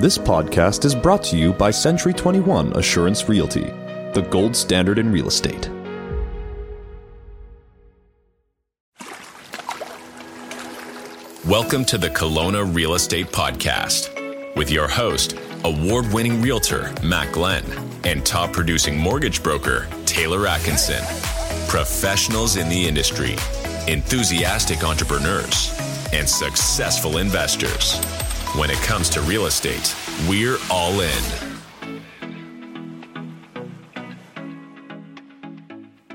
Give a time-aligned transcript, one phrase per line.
[0.00, 3.64] This podcast is brought to you by Century 21 Assurance Realty,
[4.14, 5.68] the gold standard in real estate.
[11.44, 17.64] Welcome to the Kelowna Real Estate Podcast with your host, award winning realtor Matt Glen,
[18.04, 21.02] and top producing mortgage broker Taylor Atkinson.
[21.66, 23.32] Professionals in the industry,
[23.88, 25.76] enthusiastic entrepreneurs,
[26.12, 28.00] and successful investors.
[28.56, 29.94] When it comes to real estate,
[30.28, 31.22] we're all in.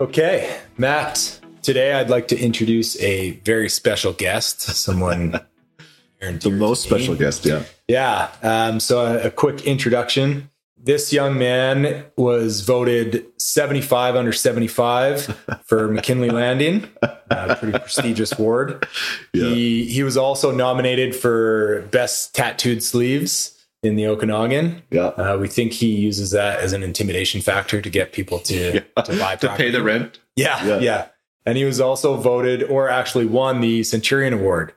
[0.02, 1.40] Okay, Matt.
[1.62, 5.40] Today I'd like to introduce a very special guest, someone
[6.20, 7.64] the most special guest, yeah.
[7.88, 8.32] Yeah.
[8.42, 10.50] Um, so a, a, quick introduction.
[10.86, 18.86] This young man was voted 75 under 75 for McKinley Landing, a pretty prestigious award.
[19.34, 19.46] Yeah.
[19.46, 24.84] He he was also nominated for best tattooed sleeves in the Okanagan.
[24.92, 28.84] Yeah, uh, we think he uses that as an intimidation factor to get people to
[28.98, 29.04] yeah.
[29.04, 30.20] to buy to pay the rent.
[30.36, 31.08] Yeah, yeah, yeah,
[31.46, 34.74] and he was also voted, or actually won, the Centurion Award.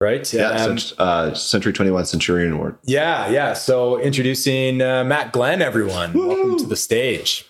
[0.00, 0.32] Right.
[0.32, 0.48] Yeah.
[0.48, 2.78] Um, uh, Century 21 Centurion Award.
[2.84, 3.28] Yeah.
[3.28, 3.52] Yeah.
[3.52, 6.14] So introducing uh, Matt Glen, everyone.
[6.14, 6.28] Woo!
[6.28, 7.44] Welcome to the stage.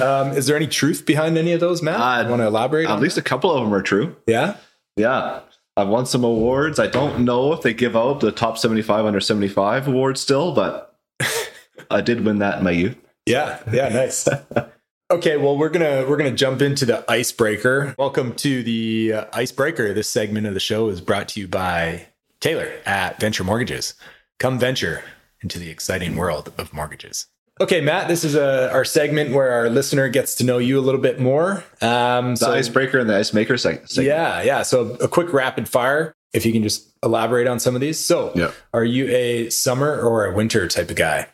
[0.00, 1.96] um, is there any truth behind any of those, Matt?
[2.26, 2.88] Uh, Want to elaborate?
[2.88, 3.22] At least that?
[3.22, 4.14] a couple of them are true.
[4.26, 4.56] Yeah.
[4.96, 5.40] Yeah.
[5.76, 6.78] I've won some awards.
[6.78, 10.96] I don't know if they give out the top 75 under 75 award still, but
[11.90, 12.96] I did win that in my youth.
[13.26, 13.58] Yeah.
[13.72, 13.88] Yeah.
[13.88, 14.28] Nice.
[15.14, 17.94] Okay, well we're gonna we're gonna jump into the icebreaker.
[17.96, 19.94] Welcome to the uh, icebreaker.
[19.94, 22.08] This segment of the show is brought to you by
[22.40, 23.94] Taylor at Venture Mortgages.
[24.40, 25.04] Come venture
[25.40, 27.28] into the exciting world of mortgages.
[27.60, 30.80] Okay, Matt, this is a, uh, our segment where our listener gets to know you
[30.80, 31.62] a little bit more.
[31.80, 33.96] Um, the so, icebreaker and the ice maker segment.
[33.96, 34.62] Yeah, yeah.
[34.62, 38.00] So a quick rapid fire, if you can just elaborate on some of these.
[38.00, 38.50] So, yeah.
[38.72, 41.28] are you a summer or a winter type of guy?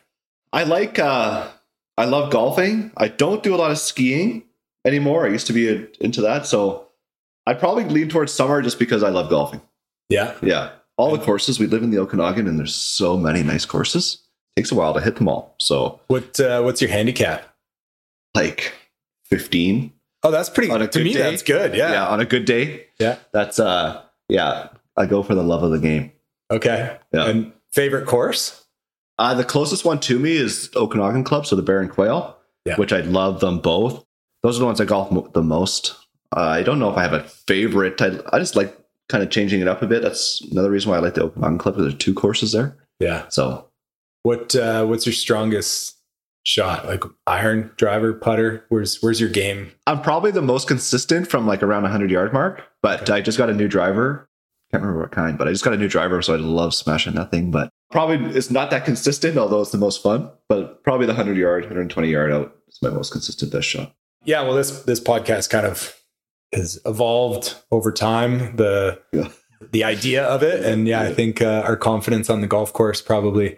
[0.53, 1.47] I like uh,
[2.01, 2.91] I love golfing.
[2.97, 4.43] I don't do a lot of skiing
[4.85, 5.27] anymore.
[5.27, 6.87] I used to be a, into that, so
[7.45, 9.61] I'd probably lean towards summer just because I love golfing.
[10.09, 10.71] Yeah, yeah.
[10.97, 14.23] All the courses we live in the Okanagan, and there's so many nice courses.
[14.55, 15.55] It takes a while to hit them all.
[15.59, 17.47] So, what uh, what's your handicap?
[18.33, 18.73] Like
[19.25, 19.93] fifteen.
[20.23, 20.71] Oh, that's pretty.
[20.71, 21.75] On a to me, day, that's good.
[21.75, 22.07] Yeah, yeah.
[22.07, 23.17] On a good day, yeah.
[23.31, 24.69] That's uh, yeah.
[24.97, 26.11] I go for the love of the game.
[26.49, 26.97] Okay.
[27.13, 27.25] Yeah.
[27.27, 28.60] And favorite course?
[29.21, 32.75] Uh, the closest one to me is Okanagan Club, so the Bear and Quail, yeah.
[32.77, 34.03] which I love them both.
[34.41, 35.95] Those are the ones I golf mo- the most.
[36.35, 38.01] Uh, I don't know if I have a favorite.
[38.01, 38.75] I, I just like
[39.09, 40.01] kind of changing it up a bit.
[40.01, 41.75] That's another reason why I like the Okanagan Club.
[41.77, 42.75] There's two courses there.
[42.99, 43.25] Yeah.
[43.29, 43.67] So,
[44.23, 45.97] what uh, what's your strongest
[46.41, 46.87] shot?
[46.87, 48.65] Like iron, driver, putter?
[48.69, 49.71] Where's where's your game?
[49.85, 52.63] I'm probably the most consistent from like around 100 yard mark.
[52.81, 53.13] But okay.
[53.13, 54.27] I just got a new driver.
[54.71, 57.13] Can't remember what kind, but I just got a new driver, so I love smashing
[57.13, 57.51] that thing.
[57.51, 60.29] But probably it's not that consistent, although it's the most fun.
[60.49, 63.93] But probably the hundred yard, 120 yard out is my most consistent best shot.
[64.25, 65.95] Yeah, well, this this podcast kind of
[66.53, 68.55] has evolved over time.
[68.55, 69.29] The yeah.
[69.71, 73.01] the idea of it, and yeah, I think uh, our confidence on the golf course
[73.01, 73.57] probably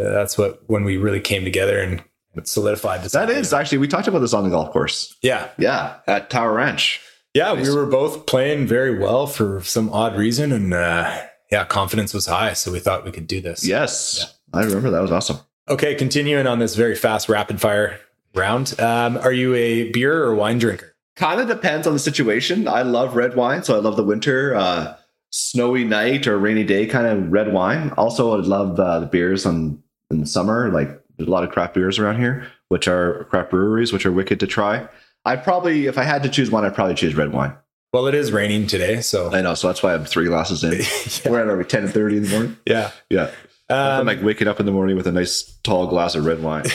[0.00, 2.02] uh, that's what when we really came together and
[2.44, 3.02] solidified.
[3.02, 3.38] This that idea.
[3.38, 5.16] is actually we talked about this on the golf course.
[5.22, 7.00] Yeah, yeah, at Tower Ranch.
[7.34, 7.68] Yeah, nice.
[7.68, 12.26] we were both playing very well for some odd reason, and uh, yeah, confidence was
[12.26, 13.66] high, so we thought we could do this.
[13.66, 14.60] Yes, yeah.
[14.60, 15.38] I remember that was awesome.
[15.68, 18.00] Okay, continuing on this very fast rapid fire
[18.34, 18.78] round.
[18.80, 20.94] Um, are you a beer or wine drinker?
[21.16, 22.68] Kind of depends on the situation.
[22.68, 24.96] I love red wine, so I love the winter, uh,
[25.30, 27.90] snowy night or rainy day kind of red wine.
[27.96, 30.70] Also, I love uh, the beers on in the summer.
[30.70, 34.12] Like there's a lot of craft beers around here, which are craft breweries, which are
[34.12, 34.88] wicked to try.
[35.24, 37.56] I probably, if I had to choose one, I'd probably choose red wine.
[37.96, 39.54] Well, it is raining today, so I know.
[39.54, 40.72] So that's why I have three glasses in.
[41.24, 41.30] yeah.
[41.30, 42.58] We're at our ten thirty in the morning.
[42.66, 43.30] Yeah, yeah.
[43.70, 46.42] Um, I'm like waking up in the morning with a nice tall glass of red
[46.42, 46.66] wine.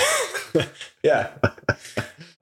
[1.04, 1.30] yeah.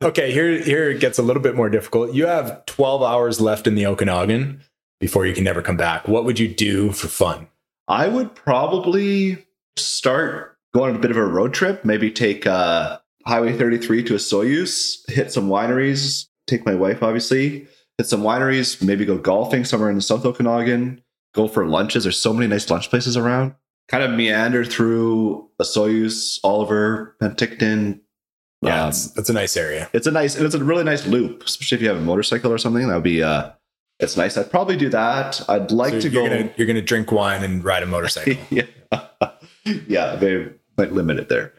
[0.01, 2.13] okay, here here it gets a little bit more difficult.
[2.13, 4.61] You have 12 hours left in the Okanagan
[5.01, 6.07] before you can never come back.
[6.07, 7.49] What would you do for fun?
[7.89, 11.83] I would probably start going on a bit of a road trip.
[11.83, 17.67] Maybe take uh, Highway 33 to Osoyoos, hit some wineries, take my wife, obviously,
[17.99, 21.03] hit some wineries, maybe go golfing somewhere in the South Okanagan,
[21.35, 22.03] go for lunches.
[22.03, 23.55] There's so many nice lunch places around.
[23.89, 27.99] Kind of meander through Osoyoos, Oliver, Penticton.
[28.61, 29.89] Yeah, um, that's a nice area.
[29.91, 32.53] It's a nice, and it's a really nice loop, especially if you have a motorcycle
[32.53, 32.87] or something.
[32.87, 33.51] That would be, uh,
[33.99, 34.37] it's nice.
[34.37, 35.41] I'd probably do that.
[35.49, 36.29] I'd like so to you're go.
[36.29, 38.37] Gonna, you're going to drink wine and ride a motorcycle.
[38.49, 38.63] yeah,
[39.65, 40.15] yeah.
[40.15, 40.47] They
[40.77, 41.53] might limit it there.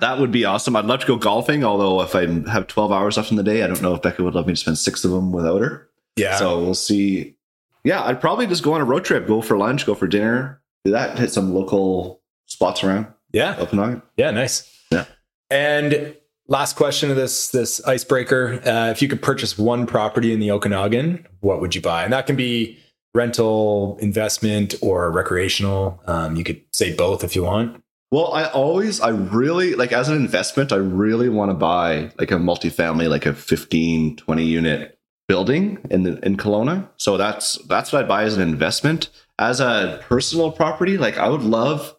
[0.00, 0.76] That would be awesome.
[0.76, 3.62] I'd love to go golfing, although if I have 12 hours left in the day,
[3.62, 5.88] I don't know if Becca would love me to spend six of them without her.
[6.16, 6.36] Yeah.
[6.36, 7.36] So we'll see.
[7.84, 10.60] Yeah, I'd probably just go on a road trip, go for lunch, go for dinner,
[10.84, 13.06] do that, hit some local spots around.
[13.32, 13.56] Yeah.
[13.58, 14.02] Okanagan.
[14.16, 14.72] Yeah, nice.
[14.90, 15.04] Yeah.
[15.50, 16.16] And
[16.48, 20.50] last question of this this icebreaker: uh, If you could purchase one property in the
[20.50, 22.04] Okanagan, what would you buy?
[22.04, 22.78] And that can be
[23.14, 26.00] rental, investment, or recreational.
[26.06, 27.82] Um, you could say both if you want.
[28.10, 32.30] Well, I always, I really like as an investment, I really want to buy like
[32.30, 36.88] a multifamily, like a 15, 20 unit building in the, in Kelowna.
[36.96, 39.10] So that's that's what I buy as an investment.
[39.38, 41.94] As a personal property, like I would love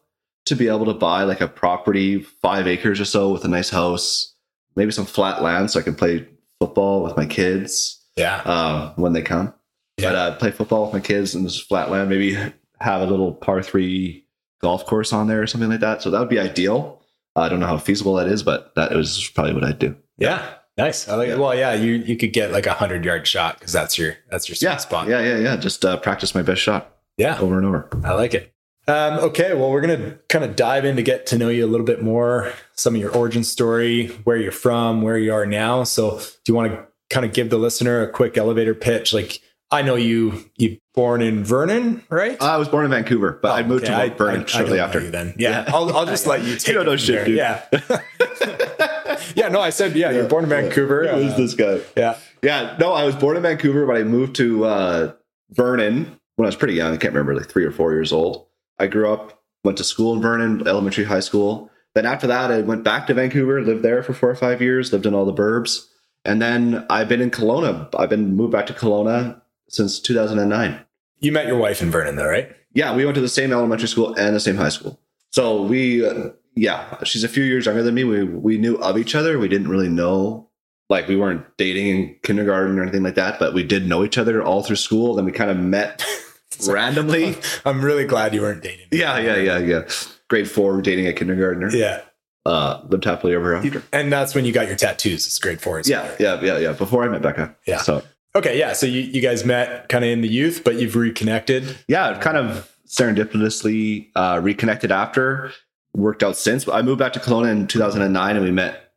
[0.47, 3.69] to be able to buy like a property, five acres or so, with a nice
[3.69, 4.33] house,
[4.75, 6.27] maybe some flat land, so I can play
[6.59, 8.41] football with my kids Yeah.
[8.41, 9.53] um, when they come.
[9.97, 10.09] Yeah.
[10.09, 12.09] But uh, play football with my kids in this flat land.
[12.09, 12.33] Maybe
[12.81, 14.25] have a little par three
[14.61, 16.01] golf course on there or something like that.
[16.01, 17.01] So that would be ideal.
[17.35, 19.95] I don't know how feasible that is, but that was probably what I'd do.
[20.17, 20.45] Yeah.
[20.77, 21.07] Nice.
[21.09, 21.35] I like Yeah.
[21.35, 24.47] Well, yeah, you you could get like a hundred yard shot because that's your that's
[24.47, 25.07] your sweet Yeah, spot.
[25.07, 25.55] yeah, yeah, yeah.
[25.57, 27.37] Just uh, practice my best shot Yeah.
[27.39, 27.89] over and over.
[28.03, 28.53] I like it.
[28.87, 31.67] Um, okay, well, we're gonna kind of dive in to get to know you a
[31.69, 35.83] little bit more, some of your origin story, where you're from, where you are now.
[35.83, 39.13] So, do you want to kind of give the listener a quick elevator pitch?
[39.13, 42.41] Like, I know you you born in Vernon, right?
[42.41, 44.77] I was born in Vancouver, but I moved Oh, Okay, to Vernon I- I shortly
[44.77, 44.99] don't after.
[45.01, 45.75] you then, yeah, Yeah.
[45.75, 46.73] I'll, I'll just let you take.
[46.75, 47.37] don't know it shit, dude.
[47.37, 47.63] Yeah,
[49.35, 49.47] yeah.
[49.49, 50.11] No, I said yeah.
[50.11, 51.03] You're born in Vancouver.
[51.03, 51.79] Is uh, this guy?
[51.95, 55.13] Yeah, Yeah, no, I was born in Vancouver, but I moved to uh,
[55.51, 56.93] Vernon when I was pretty young.
[56.93, 58.47] I can't remember, like three or four years old.
[58.79, 61.69] I grew up, went to school in Vernon, elementary, high school.
[61.95, 64.93] Then after that, I went back to Vancouver, lived there for four or five years,
[64.93, 65.85] lived in all the burbs.
[66.25, 67.89] And then I've been in Kelowna.
[67.97, 70.79] I've been moved back to Kelowna since 2009.
[71.19, 72.51] you met your wife in Vernon, though, right?
[72.73, 74.99] Yeah, we went to the same elementary school and the same high school.
[75.31, 78.03] So we, uh, yeah, she's a few years younger than me.
[78.03, 79.39] We we knew of each other.
[79.39, 80.49] We didn't really know,
[80.89, 84.17] like we weren't dating in kindergarten or anything like that, but we did know each
[84.17, 85.15] other all through school.
[85.15, 86.03] Then we kind of met
[86.67, 87.37] randomly.
[87.65, 88.87] I'm really glad you weren't dating.
[88.91, 89.81] Yeah, yeah, yeah, yeah.
[90.29, 91.69] Grade four, dating a kindergartner.
[91.71, 92.01] yeah.
[92.45, 93.83] Uh, lived happily ever after.
[93.91, 95.27] And that's when you got your tattoos.
[95.27, 95.81] It's grade four.
[95.85, 96.71] Yeah, yeah, yeah, yeah.
[96.71, 97.55] Before I met Becca.
[97.67, 97.77] Yeah.
[97.77, 98.01] So
[98.35, 98.73] Okay, yeah.
[98.73, 101.77] So you, you guys met kind of in the youth, but you've reconnected.
[101.87, 105.51] yeah, kind of serendipitously uh, reconnected after.
[105.95, 106.67] Worked out since.
[106.67, 108.93] I moved back to Kelowna in 2009, and we met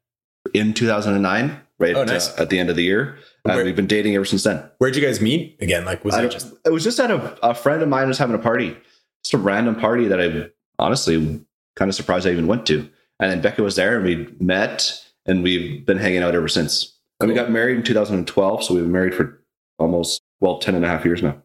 [0.53, 2.29] in 2009, right Oh, at, nice.
[2.39, 3.17] uh, at the end of the year.
[3.45, 4.63] And Where- we've been dating ever since then.
[4.79, 5.85] Where'd you guys meet again?
[5.87, 8.19] Like, was I it just it was just at a, a friend of mine was
[8.19, 8.77] having a party,
[9.25, 11.41] just a random party that I honestly
[11.75, 12.89] kind of surprised I even went to.
[13.19, 16.92] And then Becca was there, and we met, and we've been hanging out ever since.
[17.23, 19.43] And we got married in 2012, so we've been married for
[19.79, 21.41] almost well 10 and a half years now.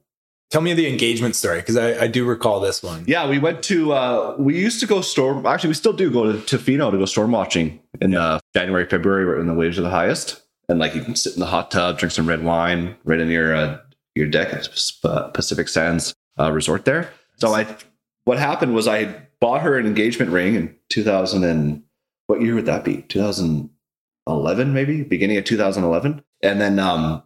[0.50, 1.60] tell me the engagement story?
[1.60, 3.04] Because I, I do recall this one.
[3.08, 3.94] Yeah, we went to.
[3.94, 5.46] Uh, we used to go storm.
[5.46, 9.26] Actually, we still do go to Tofino to go storm watching in uh, January, February,
[9.26, 10.42] right when the waves are the highest.
[10.70, 13.30] And like you can sit in the hot tub, drink some red wine right in
[13.30, 13.80] your uh,
[14.16, 14.68] your deck at
[15.34, 17.12] Pacific Sands uh, Resort there.
[17.38, 17.68] So I,
[18.26, 21.84] what happened was I bought her an engagement ring in 2000 and
[22.26, 23.04] what year would that be?
[24.28, 26.24] 2011 maybe, beginning of 2011.
[26.44, 27.24] And then um,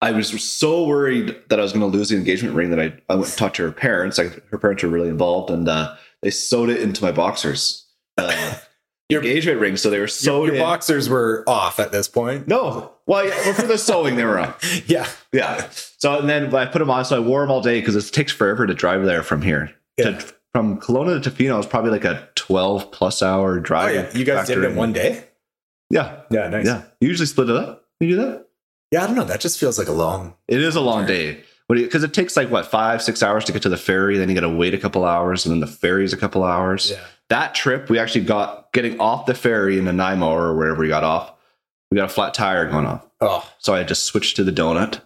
[0.00, 2.92] I was so worried that I was going to lose the engagement ring that I,
[3.08, 4.18] I went and talked to her parents.
[4.18, 7.86] Like her parents were really involved, and uh, they sewed it into my boxers.
[8.16, 8.54] Uh,
[9.08, 10.60] Your- engagement ring, so they were Your, sewed your in.
[10.62, 12.48] boxers were off at this point.
[12.48, 14.52] No, well, yeah, well, for the sewing they were on.
[14.86, 15.06] Yeah.
[15.32, 15.68] Yeah.
[15.98, 18.12] So and then I put them on, so I wore them all day because it
[18.12, 19.72] takes forever to drive there from here.
[19.96, 20.10] Yeah.
[20.18, 23.94] To, from Kelowna to Tofino is probably like a twelve plus hour Oh, drive.
[23.94, 24.10] yeah.
[24.18, 25.24] You guys did it in- one day?
[25.90, 26.66] Yeah, Yeah, nice.
[26.66, 26.82] yeah.
[27.00, 27.84] You usually split it up.
[28.00, 28.46] You do that?
[28.90, 29.24] Yeah, I don't know.
[29.24, 30.34] That just feels like a long.
[30.48, 31.42] It is a long day.
[31.68, 34.16] Because it takes like what five, six hours to get to the ferry.
[34.18, 36.90] Then you got to wait a couple hours, and then the ferry's a couple hours.
[36.92, 37.04] Yeah.
[37.28, 41.02] That trip, we actually got getting off the ferry in Nanaimo or wherever we got
[41.02, 41.32] off.
[41.90, 43.04] We got a flat tire going off.
[43.20, 45.00] Oh, So I just switched to the donut.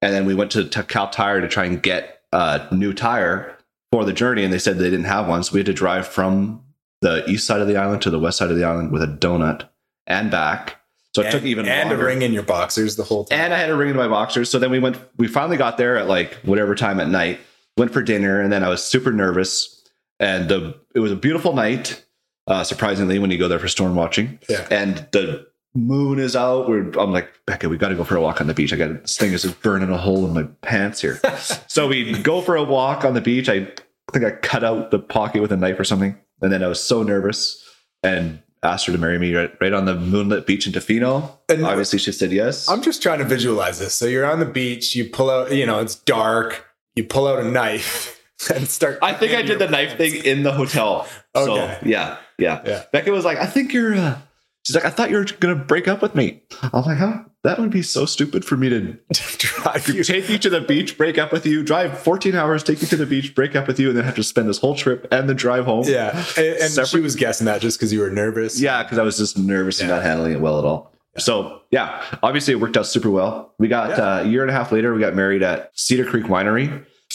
[0.00, 3.56] And then we went to, to Kal Tire to try and get a new tire
[3.92, 4.44] for the journey.
[4.44, 5.42] And they said they didn't have one.
[5.42, 6.62] So we had to drive from
[7.02, 9.06] the east side of the island to the west side of the island with a
[9.06, 9.68] donut
[10.08, 10.76] and back.
[11.14, 12.04] So it took even and longer.
[12.04, 13.40] a ring in your boxers the whole time.
[13.40, 14.50] And I had a ring in my boxers.
[14.50, 17.40] So then we went, we finally got there at like whatever time at night,
[17.76, 18.40] went for dinner.
[18.40, 19.82] And then I was super nervous.
[20.20, 22.04] And the, it was a beautiful night,
[22.46, 24.66] uh, surprisingly, when you go there for storm watching yeah.
[24.70, 26.68] and the moon is out.
[26.68, 28.72] We're, I'm like, Becca, we got to go for a walk on the beach.
[28.72, 31.20] I got this thing is just burning a hole in my pants here.
[31.66, 33.48] so we go for a walk on the beach.
[33.48, 33.68] I
[34.12, 36.82] think I cut out the pocket with a knife or something, and then I was
[36.82, 37.64] so nervous
[38.02, 41.30] and asked her to marry me right, right on the moonlit beach in Tofino.
[41.48, 42.68] And- Obviously, she said yes.
[42.68, 43.94] I'm just trying to visualize this.
[43.94, 46.64] So you're on the beach, you pull out, you know, it's dark,
[46.96, 48.20] you pull out a knife
[48.54, 48.98] and start.
[49.02, 51.06] I think I did the knife thing in the hotel.
[51.34, 51.46] Okay.
[51.80, 52.84] So yeah, yeah, Yeah.
[52.92, 54.18] Becca was like, I think you're, uh,
[54.64, 56.42] She's like, I thought you were gonna break up with me.
[56.62, 57.22] I'm like, huh?
[57.44, 58.98] That would be so stupid for me to
[59.38, 60.02] Drive you.
[60.04, 62.96] take you to the beach, break up with you, drive 14 hours, take you to
[62.96, 65.28] the beach, break up with you, and then have to spend this whole trip and
[65.28, 65.84] the drive home.
[65.86, 68.60] Yeah, and, and she was guessing that just because you were nervous.
[68.60, 70.92] Yeah, because I was just nervous and not handling it well at all.
[71.16, 73.54] So yeah, obviously it worked out super well.
[73.58, 74.04] We got Yeah.
[74.04, 76.68] uh, a year and a half later, we got married at Cedar Creek Winery.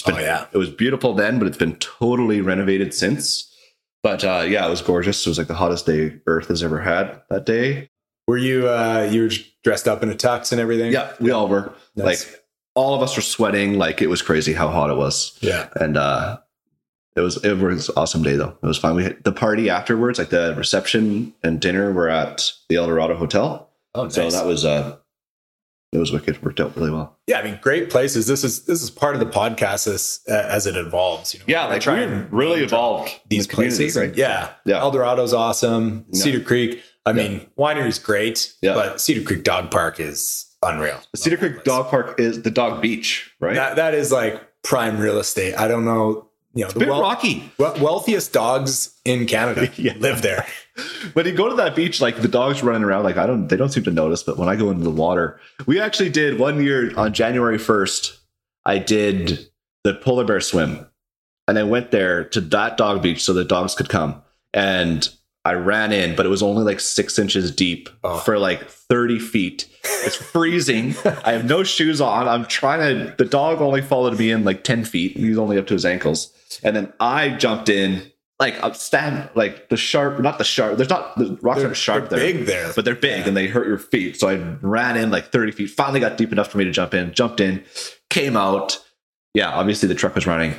[0.05, 0.45] Been, Oh, yeah.
[0.51, 3.52] it was beautiful then, but it's been totally renovated since.
[4.03, 5.25] But uh, yeah, it was gorgeous.
[5.25, 7.89] It was like the hottest day Earth has ever had that day.
[8.27, 9.29] Were you uh you were
[9.63, 10.91] dressed up in a tux and everything?
[10.93, 12.29] Yeah, we all were Nice.
[12.31, 12.43] like
[12.75, 13.77] all of us were sweating.
[13.77, 15.37] Like it was crazy how hot it was.
[15.41, 15.69] Yeah.
[15.75, 16.39] and uh
[17.15, 19.69] it was it was an awesome day though it was fun we had the party
[19.69, 24.47] afterwards like the reception and dinner were at the el dorado hotel Oh, so that
[24.47, 24.97] was uh
[25.93, 27.39] it was wicked worked out really well yeah.
[27.39, 28.27] I mean, great places.
[28.27, 31.33] This is this is part of the podcast as uh, as it evolves.
[31.33, 33.95] You know, yeah like try we and really name evolved these the places.
[33.95, 34.79] right Yeah, Yeah.
[34.79, 36.05] El Dorado's awesome.
[36.11, 36.23] Yeah.
[36.23, 36.81] Cedar Creek.
[37.05, 38.53] I mean, winery's great.
[38.61, 38.73] Yeah.
[38.73, 40.99] but Cedar Creek Dog Park is unreal.
[41.11, 41.65] the cedar creek place.
[41.65, 45.55] dog park is the dog beach right That that is like prime real estate.
[45.57, 46.29] I don't know.
[46.55, 49.93] You know, it's the a bit wel- rocky wealthiest dogs in Canada Yeah.
[49.97, 50.45] live there.
[51.13, 53.55] When you go to that beach like the dogs running around like i don't they
[53.55, 56.63] don't seem to notice but when i go into the water we actually did one
[56.63, 58.17] year on january 1st
[58.65, 59.47] i did
[59.83, 60.87] the polar bear swim.
[61.47, 64.21] And i went there to that dog beach so the dogs could come.
[64.53, 65.07] And
[65.45, 68.17] i ran in but it was only like six inches deep Oh.
[68.19, 69.67] for like 30 feet.
[70.05, 70.95] It's freezing.
[71.25, 72.27] I have no shoes on.
[72.29, 75.17] I'm trying to the dog only followed me in like 10 feet.
[75.17, 76.31] He's only up to his ankles.
[76.63, 78.09] And then i jumped in
[78.39, 80.77] like I'm stand like the sharp, not the sharp.
[80.77, 83.37] There's not the rocks They're, aren't sharp they're there, big there, but they're big and
[83.37, 84.19] they hurt your feet.
[84.19, 85.67] So I ran in like 30 feet.
[85.69, 87.13] Finally got deep enough for me to jump in.
[87.13, 87.63] Jumped in,
[88.09, 88.83] came out.
[89.33, 90.55] Yeah, obviously the truck was running.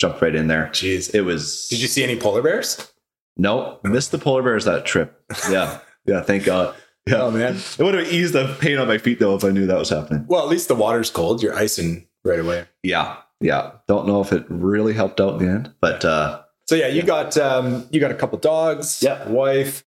[0.00, 0.68] Jumped right in there.
[0.72, 1.12] Jeez.
[1.14, 1.66] It was.
[1.68, 2.92] Did you see any polar bears?
[3.36, 5.20] No, missed the polar bears that trip.
[5.50, 6.22] Yeah, yeah.
[6.22, 6.74] Thank God.
[7.06, 7.56] Yeah, Oh man.
[7.56, 9.88] it would have eased the pain on my feet though if I knew that was
[9.88, 10.24] happening.
[10.28, 11.42] Well, at least the water's cold.
[11.42, 12.66] You're icing right away.
[12.82, 13.72] Yeah, yeah.
[13.86, 17.02] Don't know if it really helped out in the end, but uh, So yeah, you
[17.02, 19.26] got um, you got a couple dogs, Yeah.
[19.26, 19.84] wife,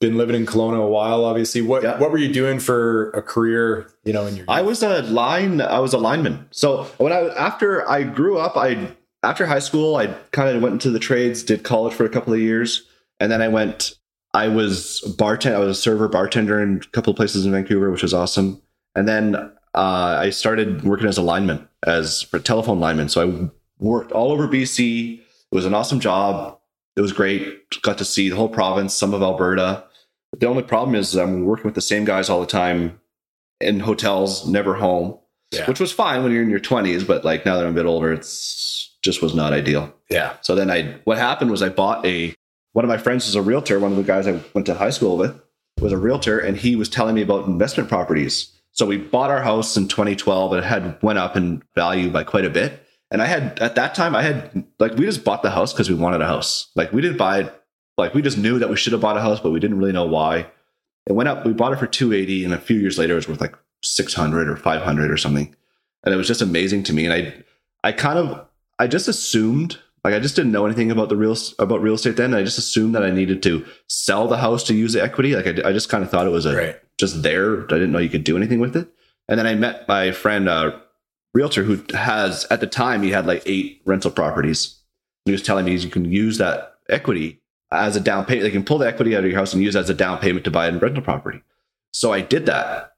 [0.00, 1.24] been living in Kelowna a while.
[1.24, 1.98] Obviously, what Yeah.
[1.98, 3.90] what were you doing for a career?
[4.04, 5.60] You know, in your I was a line.
[5.60, 6.46] I was a lineman.
[6.52, 8.92] So when I after I grew up, I
[9.24, 12.32] after high school, I kind of went into the trades, did college for a couple
[12.32, 12.84] of years,
[13.18, 13.94] and then I went.
[14.32, 15.56] I was bartender.
[15.56, 18.62] I was a server bartender in a couple of places in Vancouver, which was awesome.
[18.94, 19.34] And then
[19.74, 23.08] uh, I started working as a lineman, as a telephone lineman.
[23.08, 23.50] So I
[23.84, 25.22] worked all over BC.
[25.52, 26.58] It was an awesome job.
[26.96, 27.80] It was great.
[27.82, 29.84] Got to see the whole province, some of Alberta.
[30.38, 33.00] The only problem is I'm working with the same guys all the time
[33.60, 35.18] in hotels, never home,
[35.52, 35.66] Yeah.
[35.66, 37.06] which was fine when you're in your 20s.
[37.06, 39.92] But like now that I'm a bit older, it's just was not ideal.
[40.10, 42.34] yeah, So then I, what happened was I bought a,
[42.72, 43.80] one of my friends was a realtor.
[43.80, 45.40] One of the guys I went to high school with
[45.80, 48.52] was a realtor and he was telling me about investment properties.
[48.72, 52.22] So we bought our house in 2012 and it had went up in value by
[52.24, 52.84] quite a bit.
[53.10, 55.88] And I had, at that time, I had, like, we just bought the house because
[55.88, 56.70] we wanted a house.
[56.74, 57.62] Like, we didn't buy it,
[57.96, 59.92] like, we just knew that we should have bought a house, but we didn't really
[59.92, 60.46] know why.
[61.06, 63.28] It went up, we bought it for 280 and a few years later it was
[63.28, 65.54] worth like 600 or 500 or something.
[66.04, 67.04] And it was just amazing to me.
[67.06, 67.44] And I,
[67.88, 68.46] I kind of,
[68.78, 72.16] I just assumed like I just didn't know anything about the real about real estate
[72.16, 72.34] then.
[72.34, 75.34] I just assumed that I needed to sell the house to use the equity.
[75.34, 76.80] Like I, I just kind of thought it was a, right.
[76.98, 77.64] just there.
[77.64, 78.88] I didn't know you could do anything with it.
[79.28, 80.78] And then I met my friend, uh,
[81.34, 84.80] realtor, who has at the time he had like eight rental properties.
[85.24, 88.44] He was telling me you can use that equity as a down payment.
[88.44, 90.18] They can pull the equity out of your house and use it as a down
[90.18, 91.42] payment to buy a rental property.
[91.92, 92.92] So I did that,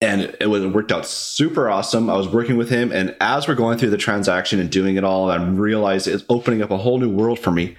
[0.00, 2.10] and it, was, it worked out super awesome.
[2.10, 5.04] I was working with him, and as we're going through the transaction and doing it
[5.04, 7.76] all, I realized it's opening up a whole new world for me.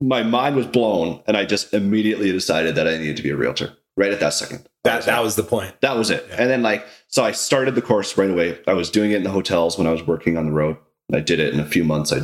[0.00, 3.36] My mind was blown, and I just immediately decided that I needed to be a
[3.36, 4.68] realtor right at that second.
[4.84, 5.80] That that was the point.
[5.80, 6.26] That was it.
[6.32, 8.58] And then like so I started the course right away.
[8.66, 10.76] I was doing it in the hotels when I was working on the road.
[11.08, 12.12] And I did it in a few months.
[12.12, 12.20] I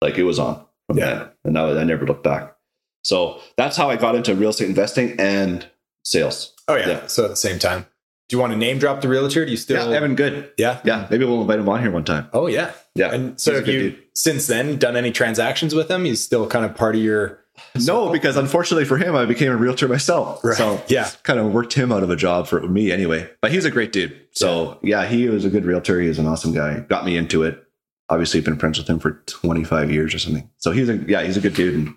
[0.00, 1.28] like it was on Yeah.
[1.44, 2.56] And now I never looked back.
[3.04, 5.66] So that's how I got into real estate investing and
[6.04, 6.54] sales.
[6.68, 6.88] Oh yeah.
[6.88, 7.06] Yeah.
[7.06, 7.86] So at the same time,
[8.28, 9.44] do you want to name drop the realtor?
[9.44, 9.90] Do you still?
[9.90, 10.52] yeah, Evan Good.
[10.56, 10.80] Yeah.
[10.84, 12.28] Yeah, maybe we'll invite him on here one time.
[12.32, 12.72] Oh yeah.
[12.94, 13.12] Yeah.
[13.12, 14.02] And so have you dude.
[14.14, 16.04] since then done any transactions with him?
[16.04, 17.40] He's still kind of part of your.
[17.86, 20.42] No, because unfortunately for him, I became a realtor myself.
[20.44, 20.56] Right.
[20.56, 21.08] So Yeah.
[21.22, 23.28] kind of worked him out of a job for me anyway.
[23.40, 24.18] But he's a great dude.
[24.32, 26.00] So yeah, he was a good realtor.
[26.00, 26.80] He was an awesome guy.
[26.80, 27.62] Got me into it.
[28.08, 30.48] Obviously, been friends with him for 25 years or something.
[30.58, 31.94] So he's a yeah, he's a good dude and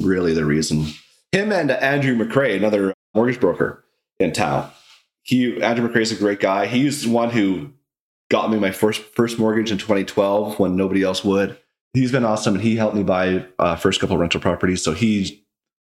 [0.00, 0.86] really the reason.
[1.32, 3.84] Him and Andrew McRae, another mortgage broker
[4.18, 4.70] in town.
[5.22, 6.66] He Andrew McRae is a great guy.
[6.66, 7.70] He's the one who
[8.30, 11.58] got me my first first mortgage in 2012 when nobody else would.
[11.94, 14.82] He's been awesome, and he helped me buy uh, first couple rental properties.
[14.82, 15.32] So he's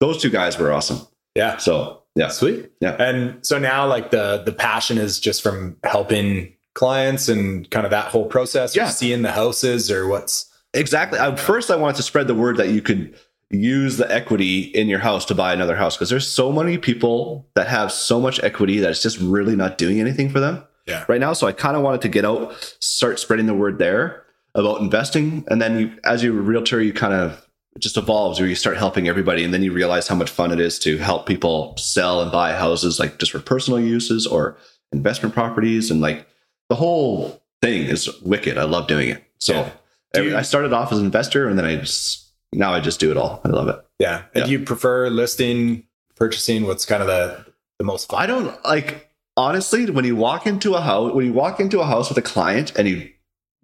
[0.01, 0.99] those two guys were awesome.
[1.35, 1.57] Yeah.
[1.59, 2.29] So Yeah.
[2.29, 2.71] Sweet.
[2.81, 2.97] Yeah.
[3.03, 7.91] And so now like the the passion is just from helping clients and kind of
[7.91, 8.89] that whole process Yeah.
[8.89, 11.19] seeing the houses or what's Exactly.
[11.21, 13.17] At first, I wanted to spread the word that you could
[13.51, 17.47] use the equity in your house to buy another house because there's so many people
[17.55, 21.05] that have so much equity that it's just really not doing anything for them Yeah.
[21.07, 21.33] right now.
[21.33, 24.24] So I kind of wanted to get out, start spreading the word there
[24.55, 27.47] about investing, and then you, as you're a realtor, you kind of
[27.81, 30.61] just evolves where you start helping everybody, and then you realize how much fun it
[30.61, 34.57] is to help people sell and buy houses, like just for personal uses or
[34.93, 36.27] investment properties, and like
[36.69, 38.57] the whole thing is wicked.
[38.59, 39.25] I love doing it.
[39.39, 39.55] So.
[39.55, 39.71] Yeah.
[40.13, 43.11] Do I started off as an investor and then I just now I just do
[43.11, 43.41] it all.
[43.45, 43.85] I love it.
[43.99, 44.19] yeah.
[44.33, 44.45] And Yeah.
[44.45, 46.63] do you prefer listing, purchasing?
[46.69, 47.45] What's kind of the
[47.81, 48.23] the most fun?
[48.23, 51.85] I don't like honestly when you walk into a house when you walk into a
[51.85, 53.11] house with a client and you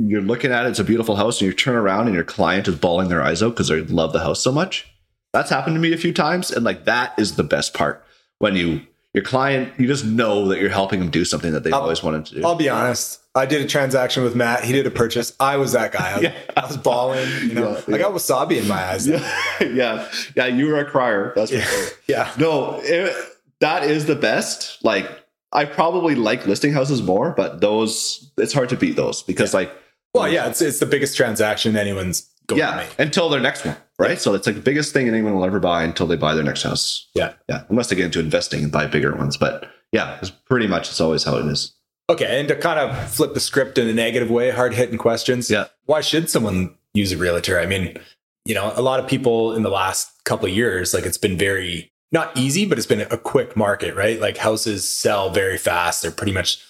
[0.08, 2.68] you're looking at it, it's a beautiful house, and you turn around and your client
[2.68, 4.86] is bawling their eyes out because they love the house so much.
[5.32, 8.04] That's happened to me a few times, and like that is the best part
[8.38, 11.74] when you your client you just know that you're helping them do something that they've
[11.74, 12.44] I'll- always wanted to do.
[12.46, 13.18] I'll be honest.
[13.34, 14.64] I did a transaction with Matt.
[14.64, 15.34] He did a purchase.
[15.38, 16.10] I was that guy.
[16.10, 16.34] I was, Yeah.
[16.56, 17.28] I was bawling.
[17.42, 19.06] You know, Yeah, I got wasabi in my eyes.
[19.06, 19.18] yeah,
[19.60, 20.46] yeah, yeah.
[20.46, 21.32] You were a crier.
[21.36, 21.64] That's for Yeah.
[21.64, 21.88] sure.
[22.08, 22.32] yeah.
[22.38, 23.14] No, it,
[23.60, 24.84] that is the best.
[24.84, 25.08] Like,
[25.52, 29.70] I probably like listing houses more, but those it's hard to beat those because, like,
[30.14, 30.48] Well, yeah.
[30.48, 32.94] It's it's the biggest transaction anyone's going to make.
[32.98, 34.18] until their next one, right?
[34.18, 36.62] So it's like the biggest thing anyone will ever buy until they buy their next
[36.64, 37.08] house.
[37.14, 37.34] Yeah.
[37.48, 39.36] yeah, unless they get into investing and buy bigger ones.
[39.36, 41.72] But yeah, it's pretty much it's always how it is.
[42.08, 45.48] Okay, and to kind of flip the script in a negative way, hard hitting questions.
[45.48, 45.66] Yeah.
[45.84, 47.60] Why should someone use a realtor?
[47.60, 47.96] I mean,
[48.44, 51.38] you know, a lot of people in the last couple of years, like it's been
[51.38, 54.20] very not easy, but it's been a quick market, right?
[54.20, 56.02] Like houses sell very fast.
[56.02, 56.60] They're pretty much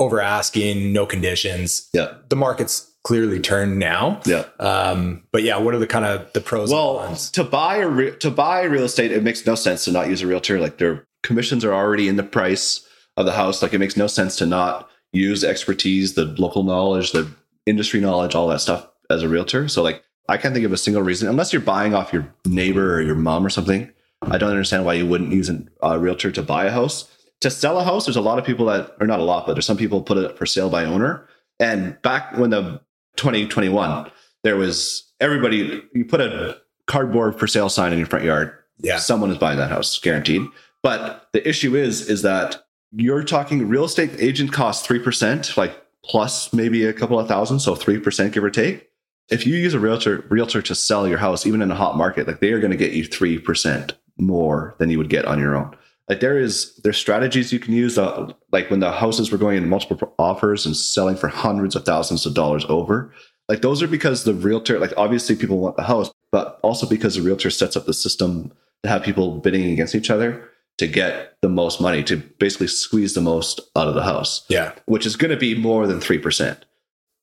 [0.00, 1.88] over asking, no conditions.
[1.92, 4.20] Yeah, The market's clearly turned now.
[4.26, 4.44] yeah.
[4.60, 7.30] Um, but yeah, what are the kind of the pros Well, and cons?
[7.32, 10.22] to buy a re- to buy real estate, it makes no sense to not use
[10.22, 10.60] a realtor.
[10.60, 12.86] Like their commissions are already in the price
[13.16, 13.62] of the house.
[13.62, 17.28] Like it makes no sense to not use expertise, the local knowledge, the
[17.66, 19.68] industry knowledge, all that stuff as a realtor.
[19.68, 22.94] So like I can't think of a single reason, unless you're buying off your neighbor
[22.96, 23.90] or your mom or something.
[24.22, 25.48] I don't understand why you wouldn't use
[25.80, 27.08] a realtor to buy a house.
[27.42, 29.52] To sell a house, there's a lot of people that, or not a lot, but
[29.54, 31.26] there's some people put it for sale by owner.
[31.60, 32.80] And back when the
[33.18, 34.10] 2021,
[34.44, 38.98] there was everybody, you put a cardboard for sale sign in your front yard, Yeah.
[38.98, 40.42] someone is buying that house, guaranteed.
[40.82, 46.52] But the issue is, is that you're talking real estate agent costs 3%, like plus
[46.54, 48.88] maybe a couple of thousand, so 3% give or take.
[49.30, 52.26] If you use a realtor realtor to sell your house, even in a hot market,
[52.26, 55.54] like they are going to get you 3% more than you would get on your
[55.54, 55.76] own.
[56.08, 57.98] Like there is there's strategies you can use.
[57.98, 61.84] Uh, like when the houses were going in multiple offers and selling for hundreds of
[61.84, 63.12] thousands of dollars over.
[63.48, 67.14] Like those are because the realtor, like obviously people want the house, but also because
[67.14, 71.34] the realtor sets up the system to have people bidding against each other to get
[71.42, 74.72] the most money to basically squeeze the most out of the house Yeah.
[74.86, 76.56] which is going to be more than 3%.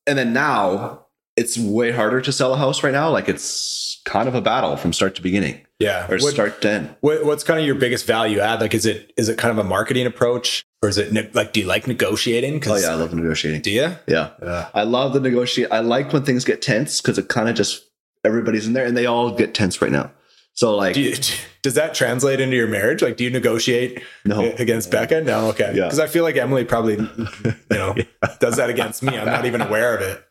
[0.06, 1.05] And then now
[1.36, 3.10] it's way harder to sell a house right now.
[3.10, 6.06] Like it's kind of a battle from start to beginning Yeah.
[6.06, 6.94] or What- start to end.
[7.00, 8.60] What, what's kind of your biggest value add?
[8.60, 11.52] Like, is it is it kind of a marketing approach, or is it ne- like
[11.52, 12.62] do you like negotiating?
[12.66, 12.88] Oh, yeah.
[12.90, 13.62] I love negotiating.
[13.62, 13.96] Do you?
[14.06, 14.30] Yeah.
[14.42, 14.68] Yeah.
[14.74, 15.68] I love the negotiate.
[15.72, 17.82] I like when things get tense because it kind of just
[18.24, 20.12] everybody's in there and they all get tense right now.
[20.54, 21.14] So, like, Do you,
[21.62, 23.02] does that translate into your marriage?
[23.02, 24.40] Like, do you negotiate no.
[24.52, 25.20] against Becca?
[25.20, 25.48] No.
[25.50, 25.72] Okay.
[25.76, 25.84] Yeah.
[25.84, 27.94] Because I feel like Emily probably, you know,
[28.40, 29.18] does that against me.
[29.18, 30.24] I'm not even aware of it.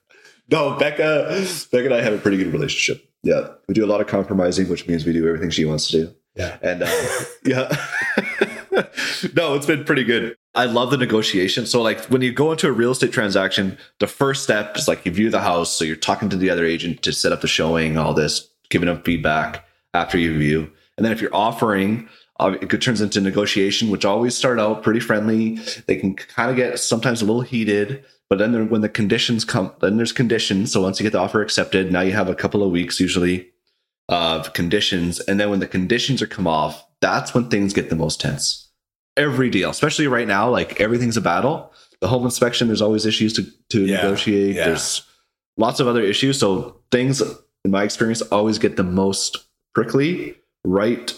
[0.49, 3.09] No, Becca, Becca and I have a pretty good relationship.
[3.23, 3.49] Yeah.
[3.67, 6.15] We do a lot of compromising, which means we do everything she wants to do.
[6.35, 6.57] Yeah.
[6.61, 6.87] And uh,
[7.43, 7.75] yeah.
[9.35, 10.35] no, it's been pretty good.
[10.53, 11.65] I love the negotiation.
[11.65, 15.05] So, like, when you go into a real estate transaction, the first step is like
[15.05, 15.71] you view the house.
[15.71, 18.87] So, you're talking to the other agent to set up the showing, all this, giving
[18.87, 20.71] them feedback after you view.
[20.97, 22.07] And then, if you're offering,
[22.39, 25.55] uh, it turns into negotiation, which always start out pretty friendly.
[25.87, 29.45] They can kind of get sometimes a little heated, but then there, when the conditions
[29.45, 30.71] come, then there's conditions.
[30.71, 33.49] So once you get the offer accepted, now you have a couple of weeks usually
[34.09, 37.95] of conditions, and then when the conditions are come off, that's when things get the
[37.95, 38.69] most tense.
[39.17, 41.71] Every deal, especially right now, like everything's a battle.
[42.01, 44.55] The home inspection, there's always issues to to Yeah, negotiate.
[44.55, 44.65] yeah.
[44.65, 45.03] There's
[45.57, 46.37] lots of other issues.
[46.39, 50.35] So things, in my experience, always get the most prickly
[50.65, 51.13] right